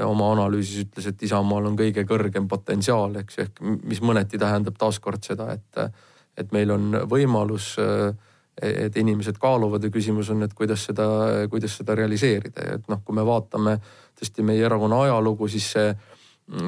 oma 0.00 0.30
analüüsis 0.32 0.86
ütles, 0.86 1.06
et 1.06 1.22
Isamaal 1.22 1.68
on 1.68 1.76
kõige 1.76 2.06
kõrgem 2.08 2.48
potentsiaal, 2.48 3.16
eks 3.20 3.38
ju, 3.38 3.44
ehk 3.44 3.60
mis 3.84 4.00
mõneti 4.00 4.40
tähendab 4.40 4.78
taaskord 4.80 5.24
seda, 5.24 5.50
et, 5.52 5.98
et 6.36 6.52
meil 6.52 6.72
on 6.72 7.02
võimalus 7.10 7.74
äh, 7.82 8.14
et 8.60 8.96
inimesed 8.96 9.38
kaaluvad 9.40 9.84
ja 9.84 9.90
küsimus 9.92 10.30
on, 10.32 10.42
et 10.44 10.54
kuidas 10.54 10.84
seda, 10.90 11.06
kuidas 11.50 11.76
seda 11.78 11.96
realiseerida. 11.96 12.66
Ja 12.66 12.80
et 12.80 12.90
noh, 12.92 13.00
kui 13.04 13.16
me 13.16 13.24
vaatame 13.24 13.78
tõesti 14.18 14.44
meie 14.44 14.64
erakonna 14.66 15.00
ajalugu, 15.06 15.48
siis 15.48 15.70
see, 15.72 15.94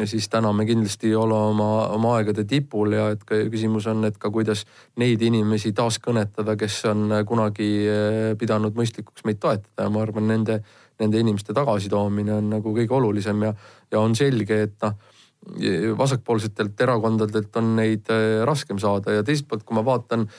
siis 0.09 0.31
täna 0.33 0.53
me 0.57 0.65
kindlasti 0.65 1.11
ei 1.13 1.19
ole 1.19 1.37
oma, 1.37 1.69
oma 1.93 2.15
aegade 2.19 2.47
tipul 2.49 2.97
ja 2.97 3.11
et 3.13 3.27
küsimus 3.29 3.89
on, 3.93 4.07
et 4.09 4.17
ka 4.19 4.33
kuidas 4.33 4.65
neid 5.01 5.23
inimesi 5.23 5.75
taaskõnetada, 5.77 6.57
kes 6.57 6.81
on 6.89 7.19
kunagi 7.29 7.71
eh, 7.85 8.33
pidanud 8.41 8.77
mõistlikuks 8.79 9.27
meid 9.29 9.43
toetada. 9.43 9.85
Ja 9.85 9.93
ma 9.93 10.07
arvan, 10.07 10.29
nende, 10.31 10.63
nende 11.01 11.21
inimeste 11.21 11.53
tagasitoomine 11.57 12.39
on 12.39 12.53
nagu 12.57 12.75
kõige 12.77 12.97
olulisem 12.97 13.45
ja, 13.51 13.53
ja 13.93 14.01
on 14.01 14.17
selge, 14.17 14.63
et 14.69 14.81
noh 14.85 15.13
vasakpoolsetelt 15.45 16.79
erakondadelt 16.81 17.57
on 17.61 17.75
neid 17.77 18.09
eh, 18.09 18.39
raskem 18.49 18.79
saada. 18.81 19.13
Ja 19.13 19.25
teiselt 19.27 19.51
poolt, 19.51 19.67
kui 19.69 19.77
ma 19.77 19.83
vaatan 19.85 20.23
äh, 20.25 20.39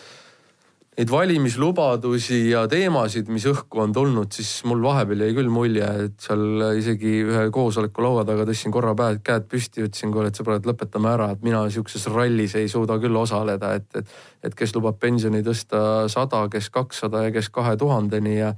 neid 0.96 1.12
valimislubadusi 1.12 2.38
ja 2.54 2.62
teemasid, 2.72 3.28
mis 3.34 3.44
õhku 3.50 3.82
on 3.84 3.92
tulnud, 3.96 4.32
siis 4.32 4.62
mul 4.68 4.80
vahepeal 4.84 5.26
jäi 5.26 5.36
küll 5.36 5.52
mulje, 5.52 5.88
et 6.06 6.16
seal 6.24 6.64
isegi 6.80 7.18
ühe 7.26 7.44
koosoleku 7.56 8.06
laua 8.06 8.24
taga 8.28 8.46
tõstsin 8.48 8.72
korra 8.72 8.94
päev, 8.96 9.20
käed 9.26 9.50
püsti 9.52 9.84
ja 9.84 9.90
ütlesin 9.90 10.14
kohe, 10.16 10.32
et 10.32 10.40
sõbrad, 10.40 10.68
lõpetame 10.68 11.12
ära, 11.12 11.30
et 11.36 11.44
mina 11.44 11.66
sihukeses 11.68 12.08
rallis 12.14 12.56
ei 12.56 12.72
suuda 12.72 12.96
küll 13.04 13.20
osaleda, 13.20 13.74
et, 13.76 13.90
et, 14.00 14.18
et 14.48 14.56
kes 14.56 14.76
lubab 14.78 15.00
pensioni 15.02 15.44
tõsta 15.44 16.06
sada, 16.12 16.46
kes 16.52 16.72
kakssada 16.72 17.26
ja 17.28 17.36
kes 17.36 17.52
kahe 17.52 17.76
tuhandeni 17.82 18.38
ja, 18.38 18.54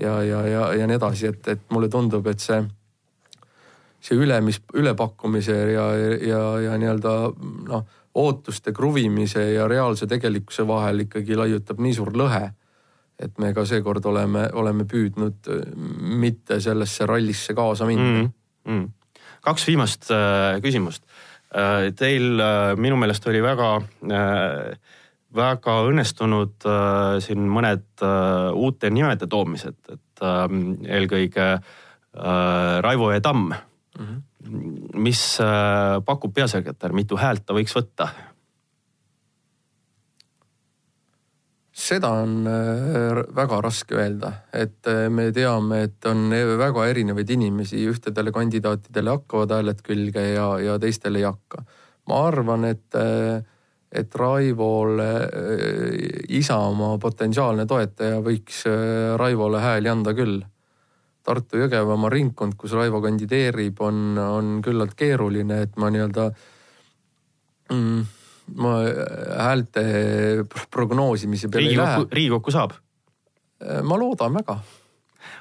ja, 0.00 0.20
ja, 0.24 0.46
ja, 0.48 0.68
ja 0.80 0.88
nii 0.88 0.96
edasi, 0.96 1.28
et, 1.34 1.56
et 1.58 1.66
mulle 1.74 1.92
tundub, 1.92 2.32
et 2.32 2.40
see 2.40 2.62
see 4.02 4.16
ülemis, 4.18 4.56
ülepakkumise 4.74 5.54
ja, 5.70 5.84
ja, 6.18 6.40
ja 6.58 6.78
nii-öelda 6.80 7.12
noh 7.68 7.84
ootuste 8.14 8.72
kruvimise 8.72 9.44
ja 9.54 9.68
reaalse 9.68 10.06
tegelikkuse 10.06 10.66
vahel 10.68 11.06
ikkagi 11.06 11.36
laiutab 11.38 11.80
nii 11.80 11.94
suur 11.96 12.12
lõhe, 12.16 12.44
et 13.22 13.38
me 13.40 13.52
ka 13.56 13.64
seekord 13.68 14.04
oleme, 14.08 14.48
oleme 14.52 14.86
püüdnud 14.88 15.50
äh, 15.52 15.62
mitte 16.22 16.60
sellesse 16.60 17.06
rallisse 17.08 17.54
kaasa 17.54 17.86
minna 17.88 18.22
mm. 18.22 18.32
-hmm. 18.68 18.88
kaks 19.40 19.66
viimast 19.66 20.10
äh, 20.10 20.60
küsimust 20.62 21.04
äh,. 21.56 21.92
Teil 21.96 22.40
äh, 22.40 22.76
minu 22.76 22.96
meelest 22.96 23.26
oli 23.26 23.42
väga 23.42 23.76
äh, 23.76 24.76
väga 25.36 25.78
õnnestunud 25.88 26.66
äh, 26.68 27.20
siin 27.24 27.48
mõned 27.48 27.86
äh, 28.02 28.52
uute 28.52 28.90
nimede 28.90 29.26
toomised, 29.26 29.78
et 29.88 30.20
äh, 30.22 30.44
eelkõige 30.98 31.46
äh, 31.52 32.80
Raivo 32.84 33.10
E. 33.12 33.20
Tamm 33.20 33.48
mm. 33.48 34.04
-hmm 34.04 34.20
mis 34.94 35.22
äh, 35.40 36.00
pakub 36.04 36.34
peasekretär, 36.34 36.94
mitu 36.96 37.18
häält 37.20 37.46
ta 37.46 37.56
võiks 37.56 37.74
võtta? 37.76 38.10
seda 41.82 42.10
on 42.22 42.44
äh, 42.46 43.22
väga 43.34 43.60
raske 43.64 43.96
öelda, 43.96 44.32
et 44.54 44.86
äh, 44.90 45.06
me 45.10 45.30
teame, 45.34 45.82
et 45.88 46.06
on 46.06 46.28
väga 46.58 46.84
erinevaid 46.90 47.30
inimesi, 47.32 47.80
ühtedele 47.90 48.34
kandidaatidele 48.34 49.16
hakkavad 49.16 49.56
hääled 49.56 49.80
külge 49.86 50.26
ja, 50.34 50.50
ja 50.62 50.76
teistele 50.78 51.22
ei 51.22 51.26
hakka. 51.26 51.64
ma 52.10 52.20
arvan, 52.26 52.64
et, 52.66 52.94
et 53.92 54.14
Raivole 54.18 55.08
Isamaa 56.28 56.98
potentsiaalne 56.98 57.66
toetaja 57.66 58.18
võiks 58.20 58.64
Raivole 59.16 59.60
hääli 59.62 59.88
anda 59.88 60.14
küll 60.18 60.42
Tartu-Jõgevamaa 61.22 62.10
ringkond, 62.10 62.56
kus 62.58 62.74
Raivo 62.74 63.00
kandideerib, 63.04 63.80
on, 63.80 64.18
on 64.18 64.56
küllalt 64.64 64.96
keeruline, 64.98 65.62
et 65.66 65.78
ma 65.78 65.90
nii-öelda 65.94 66.26
mm, 67.70 68.04
ma 68.62 68.74
häälte 69.38 69.84
prognoosimise 70.70 71.48
peale 71.48 71.70
ei 71.70 71.78
lähe. 71.78 72.06
riigikokku 72.10 72.54
saab? 72.54 72.74
ma 73.82 73.98
loodan 73.98 74.34
väga. 74.34 74.58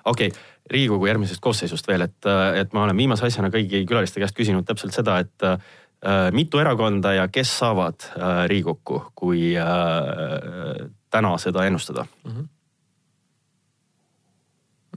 okei 0.06 0.28
okay., 0.28 0.40
riigikogu 0.72 1.06
järgmisest 1.10 1.42
koosseisust 1.44 1.88
veel, 1.88 2.06
et, 2.06 2.30
et 2.56 2.74
ma 2.74 2.86
olen 2.86 2.98
viimase 2.98 3.26
asjana 3.28 3.50
kõigi 3.52 3.84
külaliste 3.90 4.22
käest 4.22 4.38
küsinud 4.38 4.68
täpselt 4.68 4.96
seda, 4.96 5.18
et 5.26 5.48
äh, 5.48 6.30
mitu 6.36 6.62
erakonda 6.62 7.16
ja 7.18 7.28
kes 7.34 7.52
saavad 7.64 8.08
äh, 8.14 8.46
riigikokku, 8.52 9.02
kui 9.16 9.52
äh, 9.60 10.88
täna 11.12 11.36
seda 11.42 11.66
ennustada 11.68 12.06
mm? 12.06 12.32
-hmm 12.32 12.50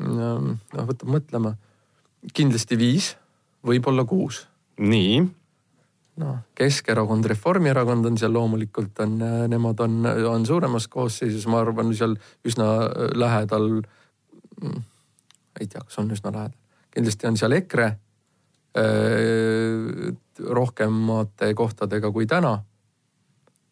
noh, 0.01 0.87
võtab 0.89 1.11
mõtlema. 1.11 1.55
kindlasti 2.35 2.79
viis, 2.79 3.17
võib-olla 3.67 4.05
kuus. 4.05 4.47
nii. 4.79 5.21
noh, 6.23 6.39
Keskerakond, 6.55 7.27
Reformierakond 7.27 8.07
on 8.07 8.19
seal 8.19 8.33
loomulikult 8.33 9.01
on, 9.03 9.19
nemad 9.51 9.81
on, 9.81 10.07
on 10.31 10.47
suuremas 10.47 10.89
koosseisus, 10.89 11.47
ma 11.47 11.61
arvan, 11.61 11.95
seal 11.95 12.17
üsna 12.47 12.89
lähedal. 13.15 13.83
Mm, 14.63 14.83
ei 15.61 15.67
tea, 15.67 15.83
kas 15.83 15.99
on 15.99 16.11
üsna 16.15 16.33
lähedal, 16.35 16.59
kindlasti 16.95 17.27
on 17.31 17.37
seal 17.39 17.53
EKRE 17.59 17.87
äh, 17.87 17.97
rohkemate 20.39 21.55
kohtadega 21.55 22.11
kui 22.13 22.27
täna, 22.27 22.59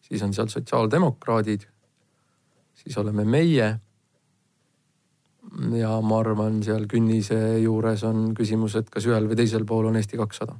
siis 0.01 0.23
on 0.23 0.33
seal 0.33 0.47
sotsiaaldemokraadid, 0.51 1.65
siis 2.75 2.97
oleme 2.97 3.25
meie. 3.25 3.73
Ja 5.77 5.93
ma 6.01 6.19
arvan, 6.19 6.61
seal 6.65 6.87
künnise 6.89 7.39
juures 7.61 8.03
on 8.07 8.31
küsimus, 8.37 8.77
et 8.79 8.89
kas 8.89 9.05
ühel 9.09 9.29
või 9.29 9.37
teisel 9.39 9.65
pool 9.69 9.89
on 9.89 9.99
Eesti 9.99 10.17
kakssada. 10.17 10.55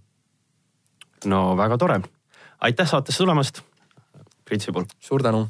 no 1.25 1.43
väga 1.57 1.77
tore, 1.77 2.01
aitäh 2.59 2.89
saatesse 2.89 3.23
tulemast, 3.23 3.63
Priit 4.45 4.61
Sibul. 4.61 4.85
suur 4.99 5.23
tänu 5.23 5.47